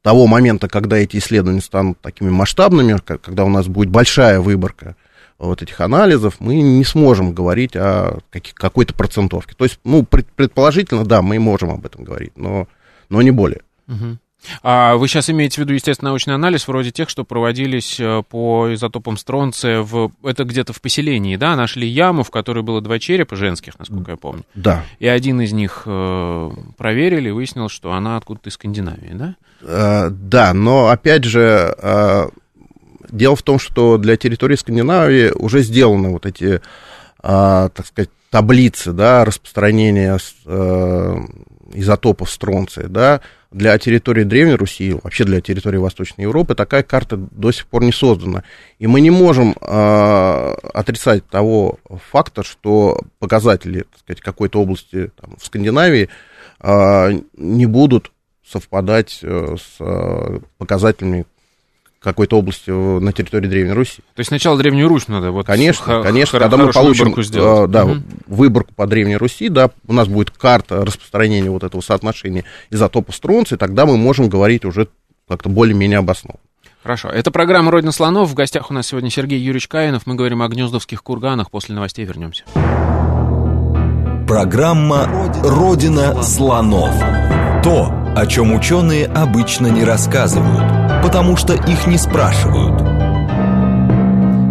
[0.02, 4.96] того момента, когда эти исследования станут такими масштабными, когда у нас будет большая выборка
[5.38, 8.20] вот этих анализов, мы не сможем говорить о
[8.56, 9.54] какой-то процентовке.
[9.56, 12.68] То есть, ну, предположительно, да, мы можем об этом говорить, но,
[13.10, 13.62] но не более.
[13.88, 14.18] Угу.
[14.62, 18.74] А вы сейчас имеете в виду, естественно, научный анализ вроде тех, что проводились э, по
[18.74, 21.56] изотопам стронция, в, это где-то в поселении, да?
[21.56, 24.44] Нашли яму, в которой было два черепа женских, насколько я помню.
[24.54, 24.84] Да.
[25.00, 29.36] И один из них э, проверили, выяснилось, что она откуда-то из Скандинавии, да?
[29.62, 32.28] Э, да, но опять же, э,
[33.10, 36.60] дело в том, что для территории Скандинавии уже сделаны вот эти, э,
[37.22, 41.18] так сказать, таблицы, да, распространения э,
[41.74, 47.52] изотопов стронция, да, для территории Древней Руси, вообще для территории Восточной Европы, такая карта до
[47.52, 48.44] сих пор не создана.
[48.80, 51.80] И мы не можем э, отрицать того
[52.12, 56.10] факта, что показатели так какой-то области там, в Скандинавии
[56.60, 58.12] э, не будут
[58.46, 61.26] совпадать э, с э, показателями
[62.08, 63.98] какой-то области на территории Древней Руси.
[64.16, 67.96] То есть сначала Древнюю Русь надо вот Конечно, конечно, когда мы получим выборку, да, угу.
[68.28, 73.58] выборку по Древней Руси, да, у нас будет карта распространения вот этого соотношения изотопа струнции,
[73.58, 74.88] тогда мы можем говорить уже
[75.28, 76.40] как-то более-менее обоснованно.
[76.82, 77.10] Хорошо.
[77.10, 78.30] Это программа «Родина слонов».
[78.30, 80.04] В гостях у нас сегодня Сергей Юрьевич Каинов.
[80.06, 81.52] Мы говорим о гнездовских курганах.
[81.52, 82.46] После новостей вернемся.
[84.26, 85.06] Программа
[85.44, 86.96] «Родина слонов».
[87.62, 92.82] То, о чем ученые обычно не рассказывают, потому что их не спрашивают–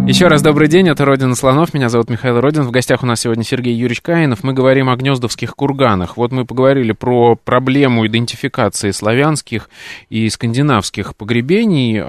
[0.07, 3.19] еще раз добрый день, это «Родина слонов», меня зовут Михаил Родин, в гостях у нас
[3.19, 6.15] сегодня Сергей Юрьевич Каинов, мы говорим о гнездовских курганах.
[6.15, 9.69] Вот мы поговорили про проблему идентификации славянских
[10.09, 11.99] и скандинавских погребений,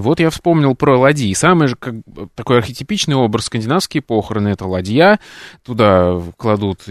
[0.00, 1.34] вот я вспомнил про ладьи.
[1.34, 1.96] Самый же как,
[2.34, 5.20] такой архетипичный образ скандинавские похороны— это ладья,
[5.66, 6.84] туда кладут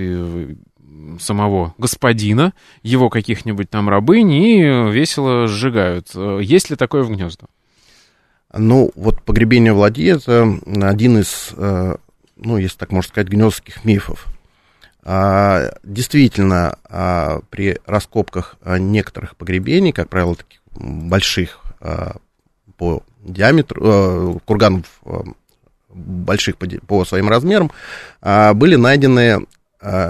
[1.20, 6.10] самого господина, его каких-нибудь там рабынь и весело сжигают.
[6.42, 7.50] Есть ли такое в гнездах?
[8.54, 11.96] Ну, вот погребение в ладье– это один из, э,
[12.38, 14.26] ну, если так можно сказать, гнездских мифов.
[15.04, 21.62] А, действительно, а, при раскопках а, некоторых погребений, как правило, таких больших
[22.78, 25.24] по диаметру, э, курганов э,
[25.90, 27.72] больших по своим размерам,
[28.22, 29.48] были найдены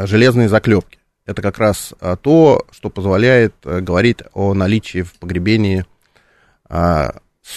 [0.05, 0.99] железные заклепки.
[1.25, 5.85] Это как раз то, что позволяет говорить о наличии в погребении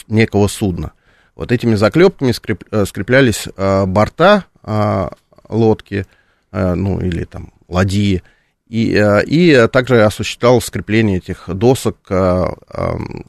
[0.09, 0.93] некого судна.
[1.41, 5.09] Вот этими заклепками скреп, э, скреплялись э, борта э,
[5.49, 6.07] лодки,
[6.53, 8.25] ну или там ладьи,
[8.69, 12.57] и, и также осуществлял скрепление этих досок к,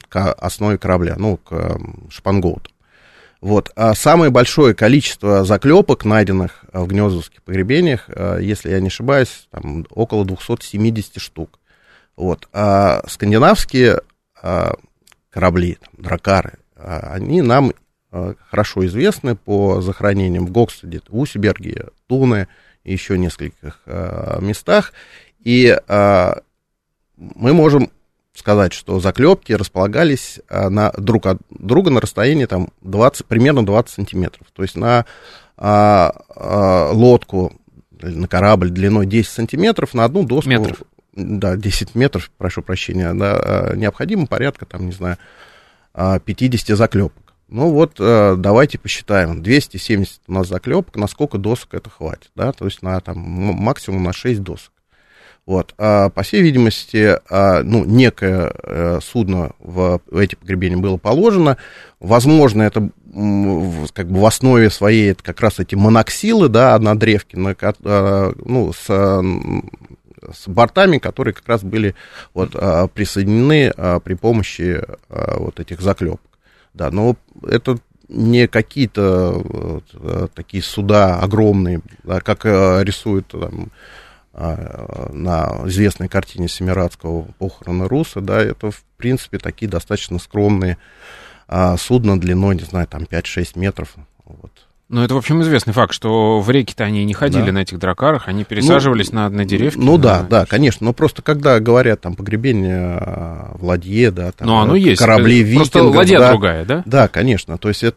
[0.08, 1.78] к основе корабля, ну, к
[2.10, 2.71] шпангоуту.
[3.42, 3.72] Вот.
[3.74, 8.08] А самое большое количество заклепок, найденных в гнездовских погребениях,
[8.40, 11.58] если я не ошибаюсь, там около 270 штук.
[12.16, 12.48] Вот.
[12.52, 14.00] А скандинавские
[15.28, 17.72] корабли, там, дракары, они нам
[18.48, 22.46] хорошо известны по захоронениям в Гокстеде, в Усиберге, Туне
[22.84, 23.80] и еще нескольких
[24.40, 24.92] местах.
[25.40, 27.90] И мы можем
[28.34, 34.46] сказать, что заклепки располагались на, друг от друга на расстоянии там, 20, примерно 20 сантиметров.
[34.54, 35.04] То есть на
[35.56, 37.52] а, а, лодку,
[38.00, 40.50] на корабль длиной 10 сантиметров, на одну доску...
[40.50, 40.82] Метров.
[41.14, 45.18] Да, 10 метров, прошу прощения, да, необходимо порядка, там, не знаю,
[45.92, 47.34] 50 заклепок.
[47.48, 49.42] Ну вот, э, давайте посчитаем.
[49.42, 54.04] 270 у нас заклепок, на сколько досок это хватит, да, то есть на там максимум
[54.04, 54.72] на 6 досок.
[55.44, 60.96] Вот, а, по всей видимости, а, ну, некое э, судно в, в эти погребения было
[60.98, 61.56] положено.
[61.98, 62.90] Возможно, это
[63.92, 68.32] как бы в основе своей это как раз эти моноксилы, да, на древке, на, а,
[68.44, 68.88] ну, с
[70.30, 71.94] с бортами, которые как раз были
[72.34, 76.20] вот, а, присоединены а, при помощи а, вот этих заклепок.
[76.74, 77.78] Да, но это
[78.08, 83.70] не какие-то вот, такие суда огромные, да, как рисуют там,
[84.34, 90.78] на известной картине Семирадского похороны Руса, да, это, в принципе, такие достаточно скромные
[91.78, 93.94] судна длиной, не знаю, там 5-6 метров.
[94.24, 94.52] Вот.
[94.92, 97.52] Ну, это, в общем, известный факт, что в реки-то они не ходили да.
[97.52, 99.78] на этих дракарах, они пересаживались ну, на, на деревки.
[99.78, 100.02] Ну, на...
[100.02, 100.84] да, да, конечно.
[100.84, 105.00] Но просто когда говорят там погребение а, в ладье, да, там ну, оно есть.
[105.00, 105.70] корабли викингов.
[105.70, 106.82] Просто ладья да, другая, да?
[106.84, 107.56] Да, конечно.
[107.56, 107.96] То есть это,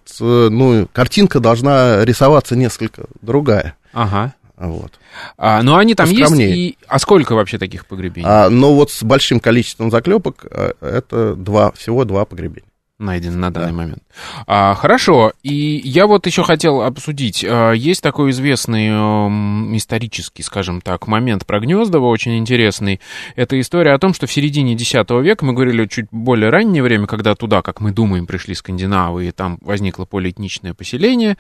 [0.50, 3.76] ну, картинка должна рисоваться несколько другая.
[3.92, 4.34] Ага.
[4.58, 4.94] Вот.
[5.38, 6.50] А, ну, они там Поскромнее.
[6.50, 6.58] есть.
[6.58, 6.78] И...
[6.88, 8.28] А сколько вообще таких погребений?
[8.28, 13.52] А, ну, вот с большим количеством заклепок а, это два, всего два погребения найден на
[13.52, 13.74] данный да.
[13.74, 14.04] момент.
[14.48, 17.46] А, хорошо, и я вот еще хотел обсудить.
[17.48, 23.02] А, есть такой известный э, исторический, скажем так, момент про Гнездово, очень интересный.
[23.36, 27.06] Это история о том, что в середине X века, мы говорили чуть более раннее время,
[27.06, 31.38] когда туда, как мы думаем, пришли скандинавы, и там возникло полиэтничное поселение,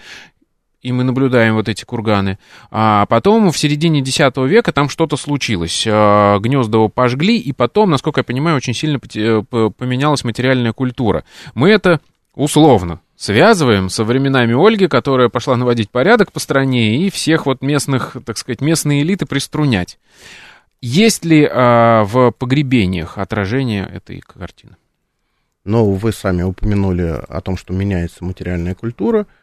[0.85, 2.37] и мы наблюдаем вот эти курганы.
[2.69, 5.85] А потом в середине X века там что-то случилось.
[5.89, 11.23] А, Гнездово пожгли, и потом, насколько я понимаю, очень сильно поменялась материальная культура.
[11.55, 12.01] Мы это
[12.35, 18.15] условно связываем со временами Ольги, которая пошла наводить порядок по стране и всех вот местных,
[18.23, 19.97] так сказать, местные элиты приструнять.
[20.81, 24.75] Есть ли а, в погребениях отражение этой картины?
[25.63, 29.25] Ну, вы сами упомянули о том, что меняется материальная культура–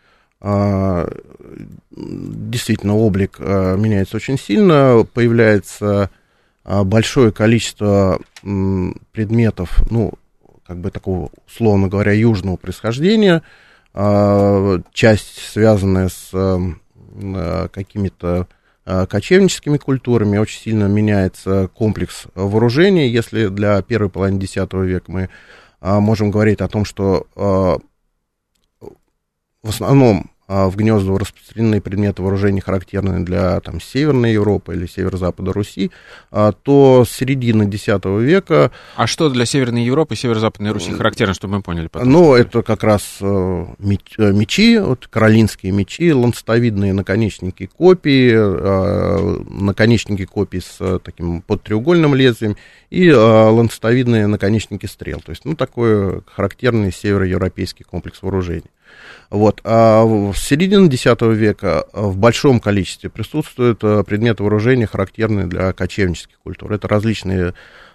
[1.90, 6.10] действительно облик а, меняется очень сильно, появляется
[6.64, 10.12] а, большое количество предметов, ну,
[10.66, 13.42] как бы такого, условно говоря, южного происхождения,
[14.92, 16.30] часть связанная с
[17.70, 18.48] какими-то
[18.84, 23.06] кочевническими культурами, очень сильно меняется комплекс вооружений.
[23.08, 25.28] Если для первой половины X века мы
[25.82, 27.26] можем говорить о том, что
[29.62, 35.52] в основном а, в гнезда распространены предметы вооружений, характерные для там, Северной Европы или Северо-Запада
[35.52, 35.90] Руси,
[36.30, 38.70] а, то с середины X века...
[38.96, 41.88] А что для Северной Европы и Северо-Западной Руси характерно, чтобы мы поняли?
[41.88, 42.10] Потом?
[42.10, 50.24] Ну, это как раз э, э, мечи, вот, каролинские мечи, ланцетовидные наконечники копий, э, наконечники
[50.24, 52.56] копий с таким подтреугольным лезвием
[52.90, 55.20] и ланцетовидные наконечники стрел.
[55.20, 58.70] То есть, ну, такой характерный североевропейский комплекс вооружений.
[59.30, 59.60] Вот.
[59.64, 66.38] А в середине X века в большом количестве присутствуют э, предметы вооружения, характерные для кочевнических
[66.40, 66.72] культур.
[66.72, 67.54] Это различные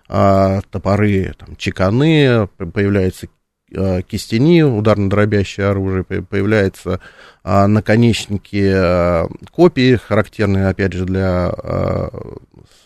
[0.10, 3.28] а, топоры, там, чеканы, появляются
[3.76, 7.02] а, кистени, ударно-дробящее оружие, появляются
[7.44, 12.10] а, наконечники а, копии, характерные, опять же, для а,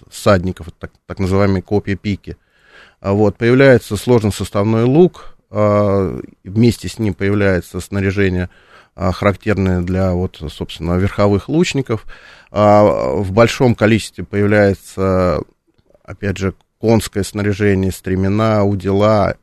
[0.09, 2.37] всадников, так, так называемые копии пики.
[2.99, 8.49] А вот, появляется сложно-составной лук, а, вместе с ним появляется снаряжение,
[8.95, 12.05] а, характерное для, вот, собственно, верховых лучников.
[12.51, 15.41] А, в большом количестве появляется,
[16.03, 19.35] опять же, конское снаряжение, стремена, удила,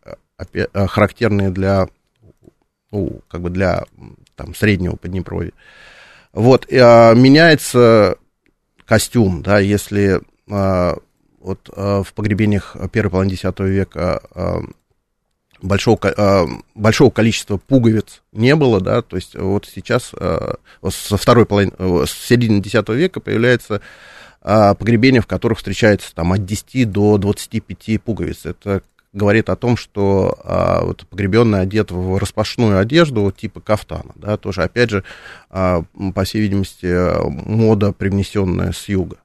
[0.75, 1.89] характерные для,
[2.91, 3.85] ну, как бы для
[4.37, 5.53] там, среднего Поднепровья.
[6.33, 8.17] Вот, и, а, меняется
[8.85, 10.97] костюм, да, если а,
[11.41, 14.61] вот а, в погребениях первой половины X века а,
[15.63, 20.57] большого, а, большого количества пуговиц не было, да, то есть вот сейчас а,
[20.91, 23.81] со второй половины, э, с середины X века появляется
[24.41, 28.47] а, погребение, в которых встречается там от 10 до 25 пуговиц.
[28.47, 34.13] Это говорит о том, что а, вот погребенный одет в распашную одежду вот, типа кафтана,
[34.15, 35.05] да, тоже, опять же,
[35.51, 35.83] а,
[36.15, 36.87] по всей видимости,
[37.29, 39.17] мода, привнесенная с юга.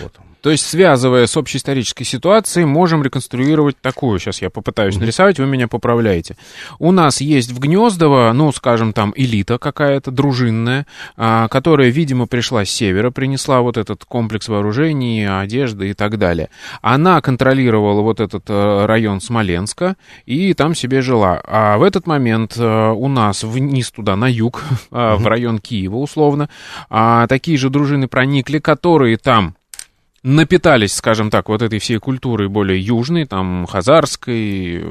[0.00, 0.20] Вот.
[0.42, 4.18] То есть, связывая с общей исторической ситуацией, можем реконструировать такую.
[4.18, 5.00] Сейчас я попытаюсь mm-hmm.
[5.00, 6.36] нарисовать, вы меня поправляете.
[6.78, 12.64] У нас есть в Гнездово, ну, скажем, там элита какая-то дружинная, а, которая, видимо, пришла
[12.64, 16.48] с севера, принесла вот этот комплекс вооружений, одежды и так далее.
[16.80, 21.42] Она контролировала вот этот а, район Смоленска и там себе жила.
[21.44, 25.16] А в этот момент а, у нас вниз туда, на юг, mm-hmm.
[25.18, 26.48] в район Киева условно,
[26.88, 29.54] а, такие же дружины проникли, которые там
[30.22, 34.84] напитались, скажем так, вот этой всей культурой более южной, там, хазарской,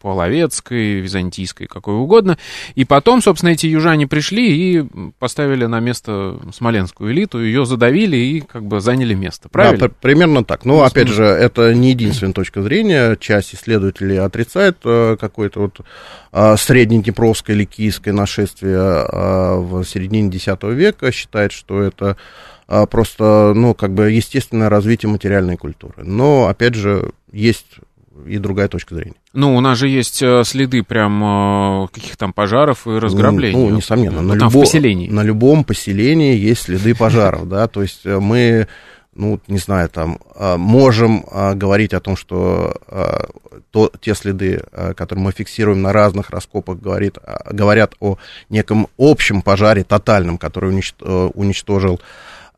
[0.00, 2.36] половецкой, византийской, какой угодно.
[2.74, 4.86] И потом, собственно, эти южане пришли и
[5.18, 9.48] поставили на место смоленскую элиту, ее задавили и как бы заняли место.
[9.48, 9.88] Правильно?
[9.88, 10.66] Да, примерно так.
[10.66, 13.16] Но, ну, опять же, это не единственная точка зрения.
[13.16, 15.80] Часть исследователей отрицает э, какое-то вот
[16.32, 22.18] э, среднеднепровское или киевское нашествие э, в середине X века, считает, что это
[22.66, 26.02] а, просто, ну, как бы естественное развитие материальной культуры.
[26.04, 27.66] Но, опять же, есть
[28.26, 29.16] и другая точка зрения.
[29.32, 33.56] Ну, у нас же есть э, следы прям э, каких там пожаров и разграблений.
[33.56, 34.22] Ну, несомненно.
[34.22, 35.08] Ну, на, любо, поселении.
[35.08, 38.68] на любом поселении есть следы пожаров, да, то есть э, мы,
[39.14, 40.18] ну, не знаю, там,
[40.58, 41.24] можем
[41.54, 42.74] говорить о том, что
[43.70, 44.64] то, те следы,
[44.96, 52.00] которые мы фиксируем на разных раскопах, говорит, говорят о неком общем пожаре тотальном, который уничтожил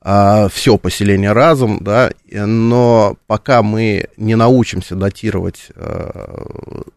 [0.08, 6.46] а, все поселение разом, да, но пока мы не научимся датировать а,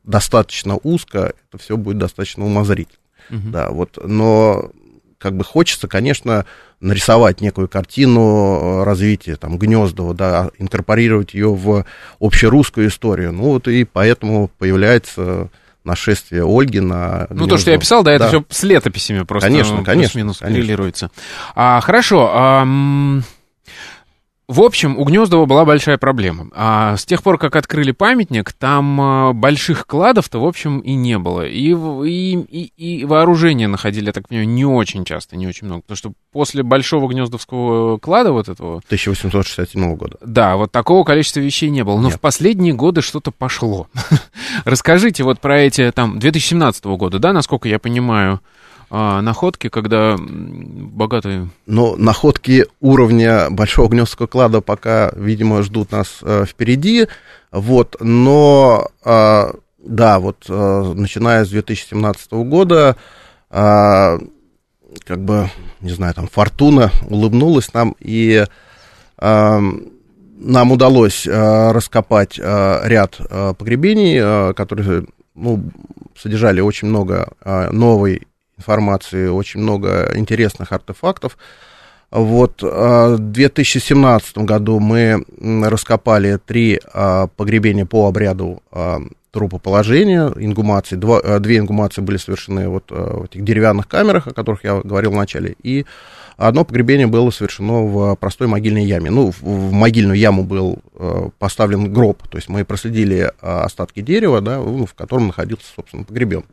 [0.03, 2.99] достаточно узко, это все будет достаточно умозрительно.
[3.31, 3.49] Угу.
[3.49, 4.69] Да, вот, но
[5.17, 6.45] как бы хочется, конечно,
[6.81, 11.85] нарисовать некую картину развития там Гнездова, да, инкорпорировать ее в
[12.19, 13.33] общерусскую историю.
[13.33, 15.49] Ну вот и поэтому появляется
[15.83, 17.27] нашествие Ольги на...
[17.29, 19.47] Ну, то, что я писал, да, это все с летописями просто.
[19.47, 20.13] Конечно, конечно.
[20.13, 21.11] Плюс-минус коррелируется.
[21.55, 22.31] А, хорошо.
[22.33, 22.65] А,
[24.49, 26.47] в общем, у Гнездова была большая проблема.
[26.55, 31.19] А с тех пор, как открыли памятник, там а, больших кладов-то, в общем, и не
[31.19, 31.45] было.
[31.45, 35.83] И, и, и, и вооружение находили, я так понимаю, не очень часто, не очень много.
[35.83, 38.77] Потому что после большого гнездовского клада вот этого...
[38.77, 40.17] 1867 года.
[40.25, 41.97] Да, вот такого количества вещей не было.
[41.97, 42.17] Но Нет.
[42.17, 43.87] в последние годы что-то пошло.
[44.65, 48.39] Расскажите вот про эти, там, 2017 года, да, насколько я понимаю,
[48.89, 51.49] а, находки, когда богатые...
[51.67, 57.07] Но находки уровня Большого Гнездского клада пока, видимо, ждут нас э, впереди.
[57.51, 59.51] Вот, но, э,
[59.83, 62.95] да, вот, э, начиная с 2017 года,
[63.51, 64.19] э,
[65.05, 65.49] как бы,
[65.81, 68.45] не знаю, там, фортуна улыбнулась нам, и
[69.19, 69.59] э,
[70.39, 75.63] нам удалось э, раскопать э, ряд э, погребений, э, которые ну,
[76.17, 78.27] содержали очень много э, новой
[78.59, 81.37] информации, очень много интересных артефактов.
[82.11, 86.79] Вот в 2017 году мы раскопали три
[87.35, 88.61] погребения по обряду
[89.31, 90.95] трупоположения, ингумации.
[90.95, 95.15] Два, две ингумации были совершены вот в этих деревянных камерах, о которых я говорил в
[95.15, 95.85] начале, и
[96.39, 99.09] Одно погребение было совершено в простой могильной яме.
[99.09, 104.39] Ну, в, могильную яму был э, поставлен гроб, то есть мы проследили э, остатки дерева,
[104.39, 106.45] да, ну, в котором находился, собственно, погребен.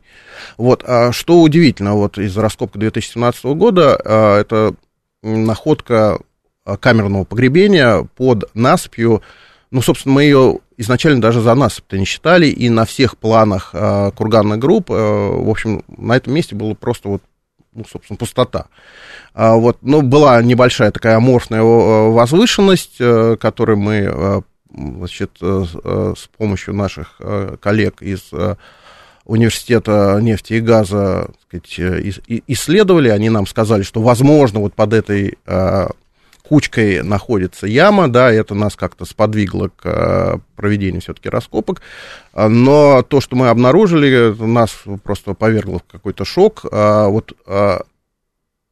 [0.57, 4.75] Вот, а что удивительно, вот из раскопки 2017 года, э, это
[5.23, 6.19] находка
[6.65, 9.21] э, камерного погребения под насыпью,
[9.71, 14.11] ну, собственно, мы ее изначально даже за насыпь-то не считали, и на всех планах э,
[14.17, 17.21] курганных групп, э, в общем, на этом месте было просто вот
[17.77, 18.65] ну, собственно, пустота.
[19.33, 26.27] А, вот, но была небольшая такая аморфная э, возвышенность, э, которую мы, э, значит, с
[26.37, 27.19] помощью наших
[27.61, 28.31] коллег из
[29.23, 35.37] университета нефти и газа сказать, исследовали, они нам сказали, что, возможно, вот под этой
[36.47, 41.81] кучкой находится яма, да, это нас как-то сподвигло к э, проведению все-таки раскопок,
[42.33, 46.65] но то, что мы обнаружили, нас просто повергло в какой-то шок.
[46.71, 47.81] А вот а,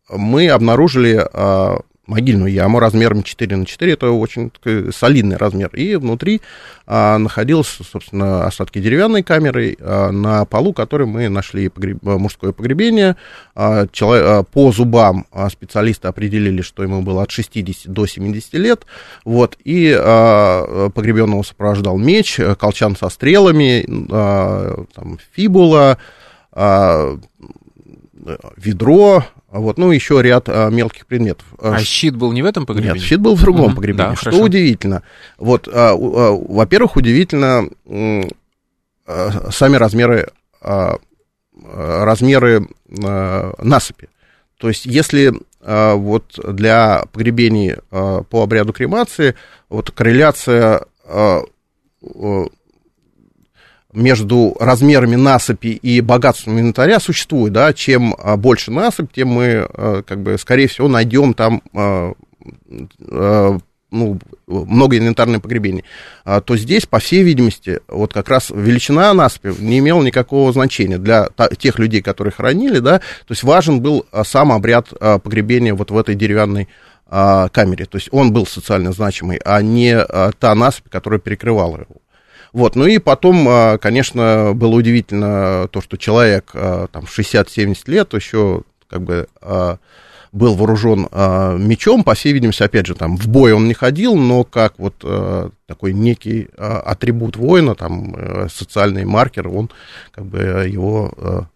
[0.10, 4.52] мы обнаружили а, могильную яму размером 4 на 4, это очень
[4.92, 6.42] солидный размер, и внутри
[6.88, 12.02] а, находились, собственно, остатки деревянной камеры, а, на полу которой мы нашли погреб...
[12.04, 13.16] мужское погребение.
[13.56, 18.54] А, человек, а, по зубам а, специалисты определили, что ему было от 60 до 70
[18.56, 18.86] лет,
[19.24, 25.98] вот, и а, погребенного сопровождал меч, колчан со стрелами, а, там, фибула,
[26.52, 27.18] а,
[28.58, 29.24] ведро,
[29.60, 31.46] вот, ну, еще ряд а, мелких предметов.
[31.60, 33.00] А щит был не в этом погребении?
[33.00, 34.10] Нет, щит был в другом угу, погребении.
[34.12, 34.44] Да, что хорошо.
[34.44, 35.04] удивительно.
[35.38, 37.70] Вот, а, а, во-первых, удивительно
[39.08, 40.30] а, сами размеры,
[40.62, 40.98] а,
[41.64, 42.68] размеры
[43.04, 44.10] а, насыпи.
[44.58, 49.36] То есть, если а, вот для погребений а, по обряду кремации,
[49.70, 51.42] вот корреляция а,
[53.96, 60.04] между размерами насыпи и богатством инвентаря существует, да, чем а, больше насыпь, тем мы, а,
[60.04, 62.14] как бы, скорее всего, найдем там а,
[63.92, 65.86] ну, много инвентарных погребений,
[66.26, 71.30] то здесь, по всей видимости, вот как раз величина насыпи не имела никакого значения для
[71.58, 76.16] тех людей, которые хранили, да, то есть важен был сам обряд погребения вот в этой
[76.16, 76.68] деревянной
[77.10, 79.98] камере, то есть он был социально значимый, а не
[80.40, 81.96] та насыпь, которая перекрывала его.
[82.56, 88.14] Вот, ну и потом, а, конечно, было удивительно то, что человек а, там 60-70 лет
[88.14, 89.78] еще как бы а,
[90.32, 91.10] был вооружен
[91.62, 94.96] мечом, по всей видимости, опять же, там в бой он не ходил, но как вот
[95.66, 99.70] такой некий атрибут воина, там э, социальный маркер, он
[100.12, 100.40] как бы
[100.70, 101.48] его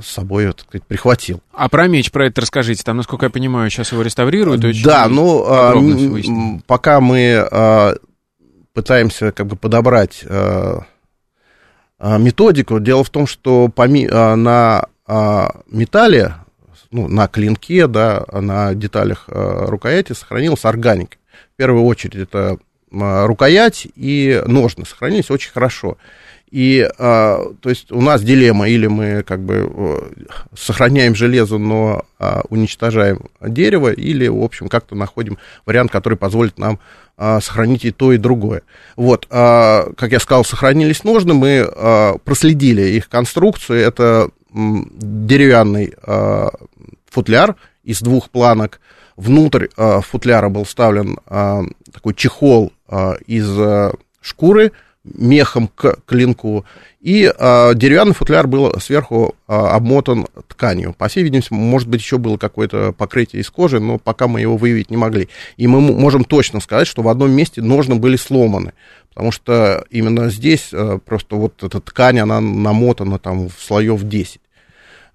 [0.00, 1.40] с собой, так сказать, прихватил.
[1.52, 2.84] А про меч, про это расскажите.
[2.84, 4.60] Там, насколько я понимаю, сейчас его реставрируют.
[4.84, 7.98] Да, ну, пока мы
[8.74, 10.78] пытаемся как бы подобрать э,
[12.00, 12.80] э, методику.
[12.80, 14.86] Дело в том, что э, на
[15.70, 16.34] металле,
[16.90, 21.16] ну, на клинке, да, на деталях рукояти сохранилась органика.
[21.52, 22.58] В первую очередь это
[22.90, 25.98] рукоять и ножны сохранились очень хорошо.
[26.54, 29.98] И, а, то есть, у нас дилемма, или мы, как бы, э,
[30.56, 35.36] сохраняем железо, но а, уничтожаем дерево, или, в общем, как-то находим
[35.66, 36.78] вариант, который позволит нам
[37.16, 38.62] а, сохранить и то, и другое.
[38.94, 45.94] Вот, а, как я сказал, сохранились ножны, мы а, проследили их конструкцию, это м, деревянный
[46.04, 46.50] а,
[47.10, 48.80] футляр из двух планок,
[49.16, 54.70] внутрь а, футляра был вставлен а, такой чехол а, из а, шкуры,
[55.04, 56.64] мехом к клинку,
[57.00, 60.94] и а, деревянный футляр был сверху а, обмотан тканью.
[60.96, 64.56] По всей видимости, может быть, еще было какое-то покрытие из кожи, но пока мы его
[64.56, 65.28] выявить не могли.
[65.56, 68.72] И мы можем точно сказать, что в одном месте ножны были сломаны,
[69.10, 74.40] потому что именно здесь а, просто вот эта ткань, она намотана там в слоев 10.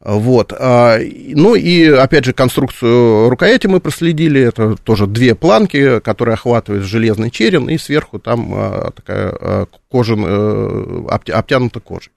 [0.01, 0.53] Вот.
[0.57, 4.41] А, ну и, опять же, конструкцию рукояти мы проследили.
[4.41, 10.15] Это тоже две планки, которые охватывают железный черен, и сверху там а, такая а, кожа,
[10.15, 12.13] э, обтянута кожей.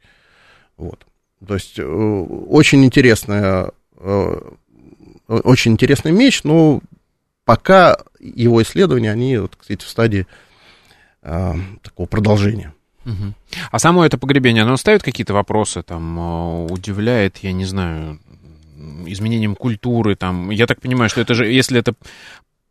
[0.77, 1.05] Вот.
[1.47, 4.41] То есть э, очень интересная, э,
[5.27, 6.81] очень интересный меч, но
[7.45, 10.27] пока его исследования, они, вот, кстати, в стадии
[11.21, 12.75] такого продолжения.
[13.05, 13.35] Угу.
[13.71, 18.21] А само это погребение, оно ставит какие-то вопросы, там, э, удивляет, я не знаю,
[19.07, 21.95] изменением культуры, там, я так понимаю, что это же, если это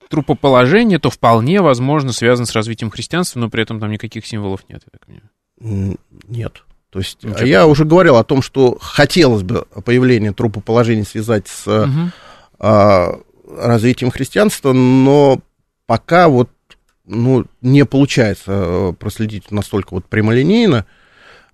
[0.10, 4.84] трупоположение, то вполне возможно связано с развитием христианства, но при этом там никаких символов нет,
[4.86, 5.98] я так понимаю.
[6.28, 6.64] Нет.
[6.90, 7.46] То есть Ничего.
[7.46, 12.12] я уже говорил о том, что хотелось бы появление трупоположения связать с угу.
[12.60, 13.20] а,
[13.50, 15.40] развитием христианства, но
[15.86, 16.50] пока вот
[17.06, 20.86] ну, не получается э, проследить настолько вот прямолинейно.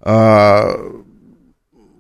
[0.02, 0.76] А,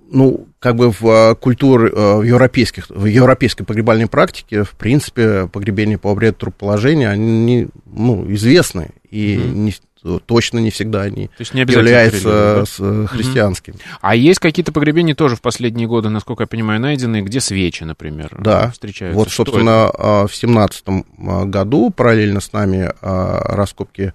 [0.09, 5.97] ну, как бы в э, культуре, в, европейских, в европейской погребальной практике, в принципе, погребения
[5.97, 9.53] по обряду трупоположения, они, ну, известны, и mm-hmm.
[9.53, 9.73] не,
[10.26, 13.08] точно не всегда они То есть не являются да?
[13.08, 13.76] христианскими.
[13.76, 13.82] Угу.
[14.01, 18.36] А есть какие-то погребения тоже в последние годы, насколько я понимаю, найдены, где свечи, например,
[18.39, 18.72] да.
[18.72, 19.18] встречаются?
[19.18, 20.28] Вот, собственно, это?
[20.28, 24.14] в семнадцатом а, году параллельно с нами а, раскопки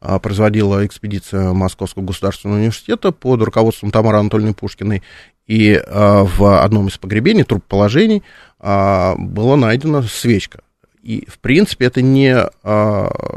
[0.00, 5.02] а, производила экспедиция Московского государственного университета под руководством Тамары Анатольевны Пушкиной.
[5.46, 8.22] И в одном из погребений, труп положений,
[8.58, 10.62] была найдена свечка.
[11.02, 12.34] И, в принципе, это не,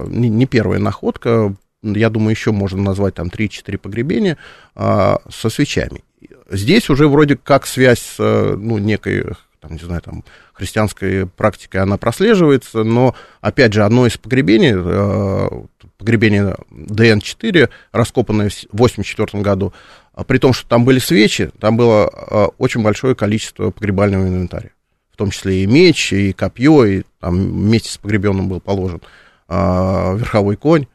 [0.07, 1.53] не первая находка
[1.95, 4.37] я думаю, еще можно назвать там 3-4 погребения
[4.75, 6.03] а, со свечами.
[6.49, 9.25] Здесь уже вроде как связь с, ну, некой,
[9.59, 10.23] там, не знаю, там,
[10.53, 15.65] христианской практикой она прослеживается, но, опять же, одно из погребений, а,
[15.97, 19.73] погребение ДН-4, раскопанное в 1984 году,
[20.13, 24.71] а, при том, что там были свечи, там было а, очень большое количество погребального инвентаря,
[25.11, 29.01] в том числе и меч, и копье, и там вместе с погребенным был положен
[29.47, 30.87] а, верховой конь.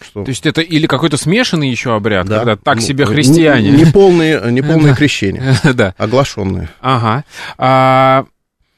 [0.00, 0.24] Что...
[0.24, 2.38] То есть это или какой-то смешанный еще обряд, да.
[2.38, 3.70] когда так ну, себе христиане.
[3.70, 5.94] Не, не полные, не полные крещения, да.
[5.98, 6.68] оглашенные.
[6.80, 7.24] Ага.
[7.58, 8.24] А,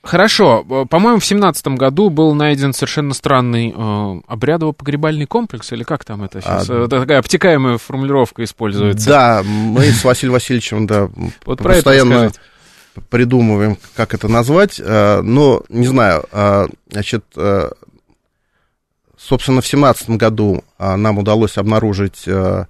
[0.02, 0.64] хорошо.
[0.90, 6.40] По-моему, в семнадцатом году был найден совершенно странный э, обрядово-погребальный комплекс, или как там это
[6.40, 6.68] сейчас?
[6.68, 9.08] А, это такая обтекаемая формулировка используется.
[9.08, 11.08] Да, мы с Василием Васильевичем, да,
[11.46, 12.32] вот постоянно
[13.10, 17.70] придумываем, как это назвать, э, но, не знаю, э, значит, э,
[19.26, 22.66] Собственно, в 2017 году а, нам удалось обнаружить а,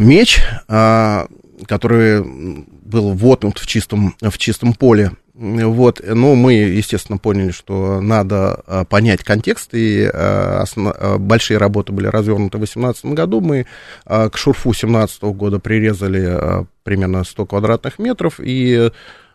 [0.00, 1.28] меч, а,
[1.68, 5.12] который был воткнут в чистом, в чистом поле.
[5.34, 10.92] Вот, но мы, естественно, поняли, что надо а, понять контекст, и основ...
[11.20, 13.40] Большие работы были развернуты в 2018 году.
[13.40, 13.66] Мы
[14.04, 18.90] к шурфу 2017 года прирезали примерно 100 квадратных метров, и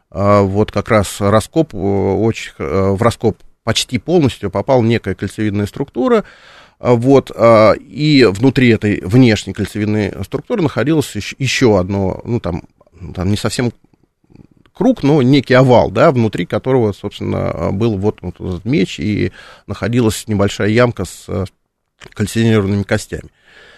[0.10, 3.38] вот как раз раскоп, очень, в раскоп
[3.68, 6.24] почти полностью попала некая кольцевидная структура,
[6.80, 12.64] а, вот, а, и внутри этой внешней кольцевидной структуры находилось еще одно, ну, там,
[13.14, 13.74] там не совсем
[14.72, 19.34] круг, но некий овал, да, внутри которого, собственно, был вот, этот меч, и
[19.66, 21.44] находилась небольшая ямка с э,
[22.14, 23.32] кальцинированными костями.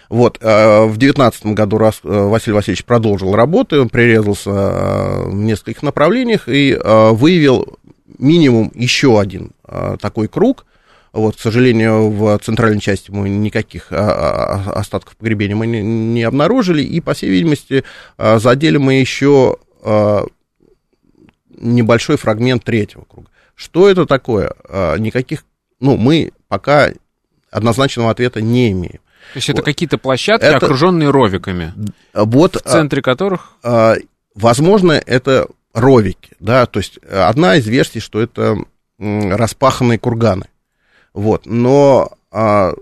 [0.08, 6.44] Вот, э, в девятнадцатом году э, Василий Васильевич продолжил работы, он прирезался в нескольких направлениях
[6.46, 7.76] и выявил
[8.20, 10.66] минимум еще один а, такой круг.
[11.12, 16.82] Вот, к сожалению, в центральной части мы никаких а, а, остатков погребения мы не, обнаружили,
[16.82, 17.82] и, по всей видимости,
[18.16, 19.56] задели мы еще
[21.58, 23.28] небольшой фрагмент третьего круга.
[23.54, 24.54] Что это такое?
[24.98, 25.44] Никаких,
[25.80, 26.90] ну, мы пока
[27.50, 29.00] однозначного ответа не имеем.
[29.32, 29.54] То есть вот.
[29.54, 31.74] это какие-то площадки, это, окруженные ровиками,
[32.14, 33.56] вот, в центре которых...
[34.34, 38.56] Возможно, это ровики, да, то есть э, одна из версий, что это
[38.98, 40.46] распаханные курганы,
[41.14, 42.74] вот, но а,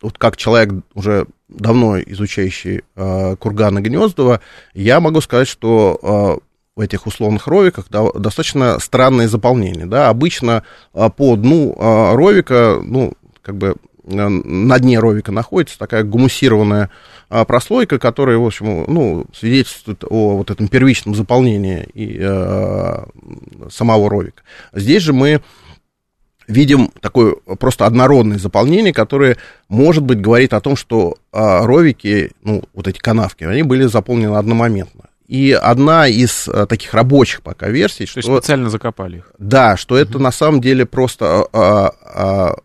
[0.00, 4.40] вот как человек уже давно изучающий а, курганы Гнездова,
[4.74, 6.38] я могу сказать, что а,
[6.76, 10.62] в этих условных ровиках да, достаточно странное заполнение, да, обычно
[10.94, 13.74] а, по дну а, ровика, ну, как бы
[14.04, 16.90] на дне ровика находится такая гумусированная
[17.28, 23.04] прослойка, которая, в общем, ну, свидетельствует о вот этом первичном заполнении и, э,
[23.70, 24.42] самого ровика.
[24.72, 25.42] Здесь же мы
[26.46, 29.36] видим такое просто однородное заполнение, которое,
[29.68, 34.36] может быть, говорит о том, что э, ровики, ну, вот эти канавки, они были заполнены
[34.36, 35.08] одномоментно.
[35.28, 38.14] И одна из а, таких рабочих пока версий, что...
[38.14, 39.30] То есть специально закопали их.
[39.38, 40.00] Да, что угу.
[40.00, 42.56] это на самом деле просто, а, а,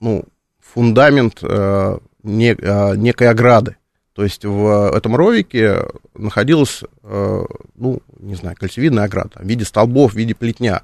[0.00, 0.24] ну,
[0.58, 3.76] фундамент а, не, а, некой ограды.
[4.18, 5.84] То есть в этом ровике
[6.16, 7.44] находилась, э,
[7.76, 10.82] ну, не знаю, кольцевидная ограда в виде столбов, в виде плетня.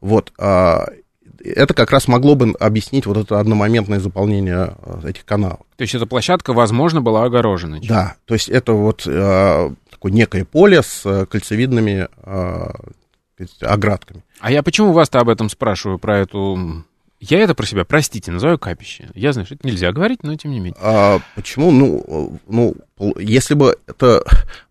[0.00, 0.32] Вот.
[0.38, 0.86] А,
[1.44, 5.60] это как раз могло бы объяснить вот это одномоментное заполнение э, этих каналов.
[5.76, 7.80] То есть эта площадка, возможно, была огорожена?
[7.86, 12.08] Да, то есть это вот э, такое некое поле с кольцевидными
[13.60, 14.24] оградками.
[14.40, 16.86] А я почему вас-то об этом спрашиваю, про эту
[17.20, 19.10] Я это про себя, простите, называю капище.
[19.14, 20.76] Я знаю, что это нельзя говорить, но тем не менее.
[20.80, 21.70] А, почему?
[21.70, 22.74] Ну, ну,
[23.18, 24.22] если бы это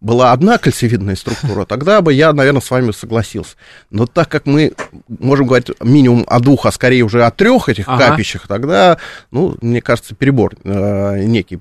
[0.01, 3.55] была одна кольцевидная структура, тогда бы я, наверное, с вами согласился.
[3.91, 4.73] Но так как мы
[5.07, 8.07] можем говорить минимум о двух, а скорее уже о трех этих ага.
[8.07, 8.97] капищах, тогда,
[9.29, 11.59] ну, мне кажется, перебор э, некий.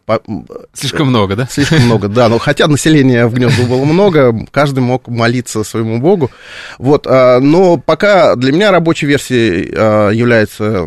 [0.72, 1.47] Слишком много, да?
[1.51, 2.28] Слишком много, да.
[2.28, 6.30] Но хотя населения в гнезду было много, каждый мог молиться своему богу.
[6.78, 10.77] Вот, э, но пока для меня рабочей версией э, является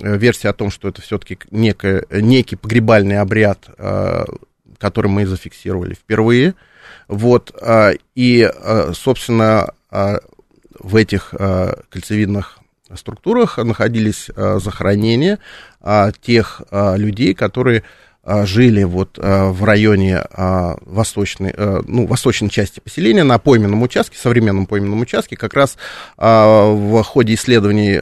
[0.00, 4.24] версия о том, что это все-таки некий погребальный обряд, а,
[4.78, 6.54] который мы зафиксировали впервые.
[7.08, 11.34] Вот, а, и, а, собственно, в этих
[11.90, 12.58] кольцевидных
[12.94, 15.38] структурах находились захоронения
[16.22, 17.84] тех людей, которые
[18.24, 20.22] жили вот в районе
[20.86, 25.76] восточной, ну, восточной части поселения на пойменном участке, современном пойменном участке, как раз
[26.16, 28.00] в ходе исследований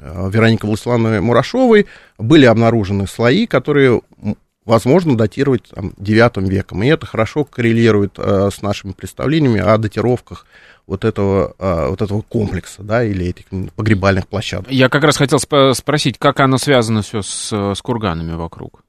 [0.00, 1.86] Э, Вероника Владиславовны Мурашовой
[2.18, 4.00] были обнаружены слои, которые
[4.64, 6.82] возможно датировать там, 9 веком.
[6.82, 10.46] И это хорошо коррелирует э, с нашими представлениями о датировках
[10.86, 14.70] вот этого, э, вот этого комплекса, да, или этих погребальных площадок.
[14.70, 18.82] Я как раз хотел сп- спросить, как оно связано все с, с курганами вокруг?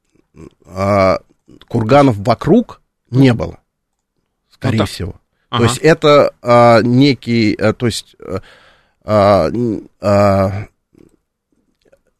[0.65, 1.19] А,
[1.67, 3.59] курганов вокруг не было,
[4.49, 5.15] скорее ну, всего.
[5.49, 5.63] Ага.
[5.63, 8.15] То есть это а, некий, а, то есть
[9.03, 9.51] а,
[9.99, 10.67] а,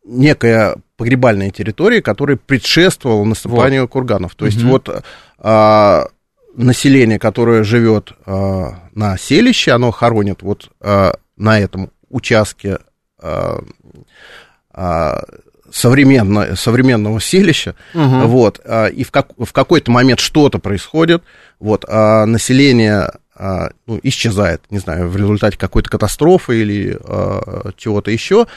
[0.04, 3.92] некая погребальная территория, которая предшествовала насыпанию вот.
[3.92, 4.36] курганов.
[4.36, 4.72] То есть угу.
[4.72, 5.04] вот
[5.40, 6.08] а,
[6.56, 12.80] население, которое живет а, на селище, оно хоронит вот а, на этом участке
[13.20, 13.64] а,
[14.72, 15.24] а,
[15.72, 18.28] современно, современного селища, угу.
[18.28, 21.24] вот, а, и в, как, в какой-то момент что-то происходит,
[21.60, 28.12] вот, а население а, ну, исчезает, не знаю, в результате какой-то катастрофы или а, чего-то
[28.12, 28.48] еще,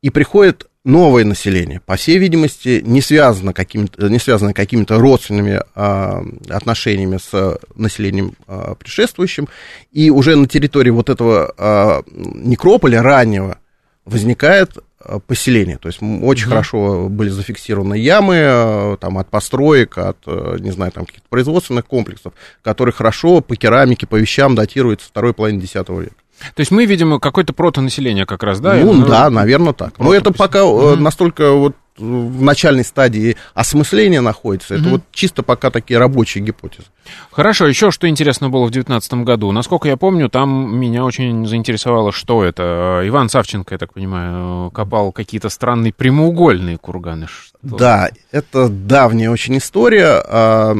[0.00, 6.24] и приходит новое население, по всей видимости, не связано, каким не связано какими-то родственными а,
[6.48, 9.48] отношениями с населением а, предшествующим,
[9.92, 13.58] и уже на территории вот этого а, некрополя раннего
[14.04, 15.78] возникает а, поселение.
[15.78, 16.48] То есть очень mm-hmm.
[16.48, 21.86] хорошо были зафиксированы ямы а, там, от построек, от, а, не знаю, там каких-то производственных
[21.86, 22.32] комплексов,
[22.62, 26.16] которые хорошо по керамике, по вещам датируются второй половины X века.
[26.54, 28.74] То есть мы видим какое-то протонаселение как раз, да?
[28.74, 29.98] Ну, да, наверное, так.
[29.98, 30.96] Но это пока угу.
[30.96, 34.74] настолько вот в начальной стадии осмысления находится.
[34.74, 34.90] Это угу.
[34.90, 36.86] вот чисто пока такие рабочие гипотезы.
[37.30, 39.52] Хорошо, еще что интересно было в 2019 году.
[39.52, 43.02] Насколько я помню, там меня очень заинтересовало, что это.
[43.04, 47.26] Иван Савченко, я так понимаю, копал какие-то странные прямоугольные курганы.
[47.26, 47.58] Что...
[47.62, 50.22] Да, это давняя очень история.
[50.26, 50.76] А,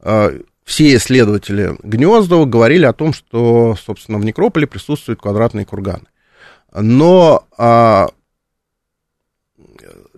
[0.00, 0.30] а,
[0.64, 6.04] все исследователи Гнездова говорили о том, что, собственно, в некрополе присутствуют квадратные курганы.
[6.74, 8.08] Но а,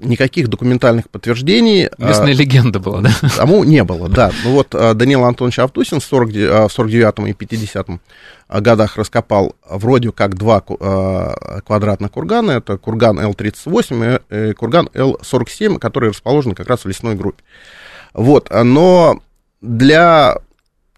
[0.00, 1.86] никаких документальных подтверждений...
[1.86, 3.10] А, Местная а, легенда была, да?
[3.36, 4.32] Тому не было, да.
[4.44, 7.86] Ну вот а, Данил Антонович Автусин в 49 и 50
[8.48, 12.52] годах раскопал вроде как два а, квадратных кургана.
[12.52, 17.42] Это курган Л-38 и курган Л-47, которые расположены как раз в лесной группе.
[18.12, 19.20] Вот, но
[19.60, 20.36] для,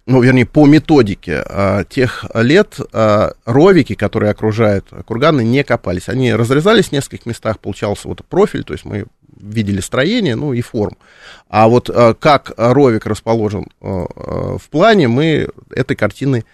[0.07, 6.09] ну, вернее, по методике а, тех лет а, ровики, которые окружают курганы, не копались.
[6.09, 9.07] Они разрезались в нескольких местах, получался вот профиль, то есть мы
[9.40, 10.96] видели строение, ну и форму.
[11.48, 16.44] А вот а, как ровик расположен а, а, в плане, мы этой картины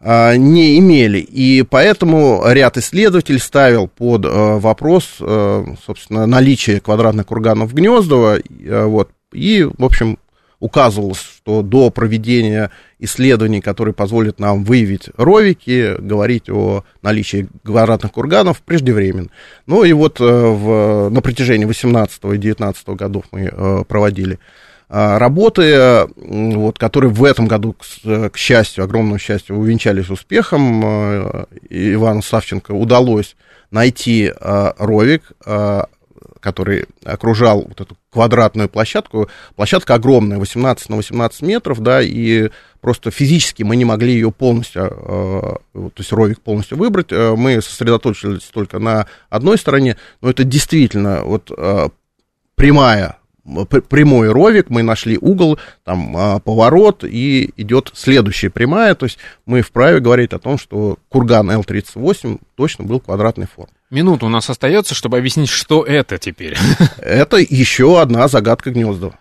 [0.00, 1.18] а, не имели.
[1.18, 8.38] И поэтому ряд исследователей ставил под а, вопрос, а, собственно, наличие квадратных курганов в Гнездово.
[8.48, 10.18] Вот, и, в общем,
[10.60, 18.60] указывалось, что до проведения исследований, которые позволят нам выявить ровики, говорить о наличии квадратных курганов
[18.60, 19.30] преждевременно.
[19.66, 24.38] Ну и вот э, в, на протяжении 18 и 19 годов мы э, проводили
[24.90, 31.46] э, работы, вот, которые в этом году, к, к счастью, огромному счастью, увенчались успехом.
[31.70, 33.34] Ивану Савченко удалось
[33.70, 35.22] найти ровик,
[36.40, 39.28] который окружал вот эту квадратную площадку.
[39.56, 42.50] Площадка огромная, 18 на 18 метров, да, и
[42.80, 47.12] просто физически мы не могли ее полностью, э, то есть ровик полностью выбрать.
[47.12, 51.88] Э, мы сосредоточились только на одной стороне, но это действительно вот э,
[52.56, 53.19] прямая
[53.88, 60.00] прямой ровик, мы нашли угол, там поворот, и идет следующая прямая, то есть мы вправе
[60.00, 63.72] говорить о том, что курган Л-38 точно был квадратной формы.
[63.90, 66.56] Минута у нас остается, чтобы объяснить, что это теперь.
[66.98, 69.18] Это еще одна загадка Гнездова.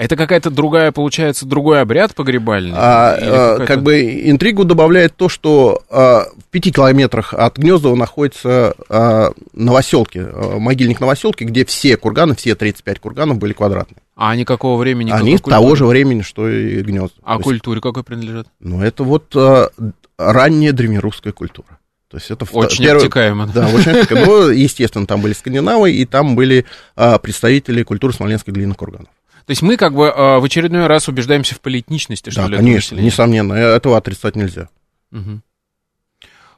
[0.00, 2.72] Это какая-то другая, получается, другой обряд погребальный?
[2.74, 8.74] А, а, как бы интригу добавляет то, что а, в пяти километрах от Гнездова находится
[8.88, 13.98] а, новоселки, а, могильник новоселки, где все курганы, все 35 курганов были квадратные.
[14.16, 15.10] А они какого времени?
[15.10, 17.16] Они того же времени, что и гнезда.
[17.22, 18.46] А есть, культуре какой принадлежат?
[18.58, 19.68] Ну, это вот а,
[20.16, 21.78] ранняя древнерусская культура.
[22.10, 23.46] То есть это очень первый, обтекаемо.
[23.54, 24.26] Да, очень обтекаемо.
[24.26, 26.64] Ну, естественно, там были скандинавы, и там были
[26.96, 29.10] а, представители культуры смоленских длинных курганов.
[29.50, 32.56] То есть мы как бы а, в очередной раз убеждаемся в политичности, что да, ли?
[32.58, 34.68] конечно, несомненно, э, этого отрицать нельзя.
[35.10, 35.40] Угу.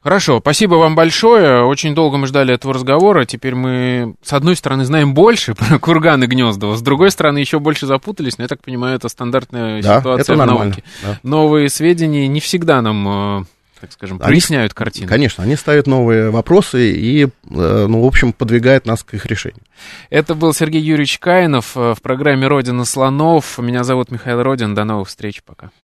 [0.03, 1.65] Хорошо, спасибо вам большое.
[1.65, 3.25] Очень долго мы ждали этого разговора.
[3.25, 7.87] Теперь мы, с одной стороны, знаем больше про курганы Гнездова, с другой стороны, еще больше
[7.87, 8.37] запутались.
[8.37, 10.85] Но я так понимаю, это стандартная да, ситуация это в науке.
[11.03, 11.19] Да.
[11.23, 13.47] Новые сведения не всегда нам
[13.83, 15.09] так скажем, проясняют они, картину.
[15.09, 19.63] Конечно, они ставят новые вопросы и, ну, в общем, подвигают нас к их решению.
[20.09, 23.59] Это был Сергей Юрьевич Каинов в программе «Родина слонов».
[23.59, 24.77] Меня зовут Михаил Родин.
[24.77, 25.43] До новых встреч.
[25.43, 25.73] Пока.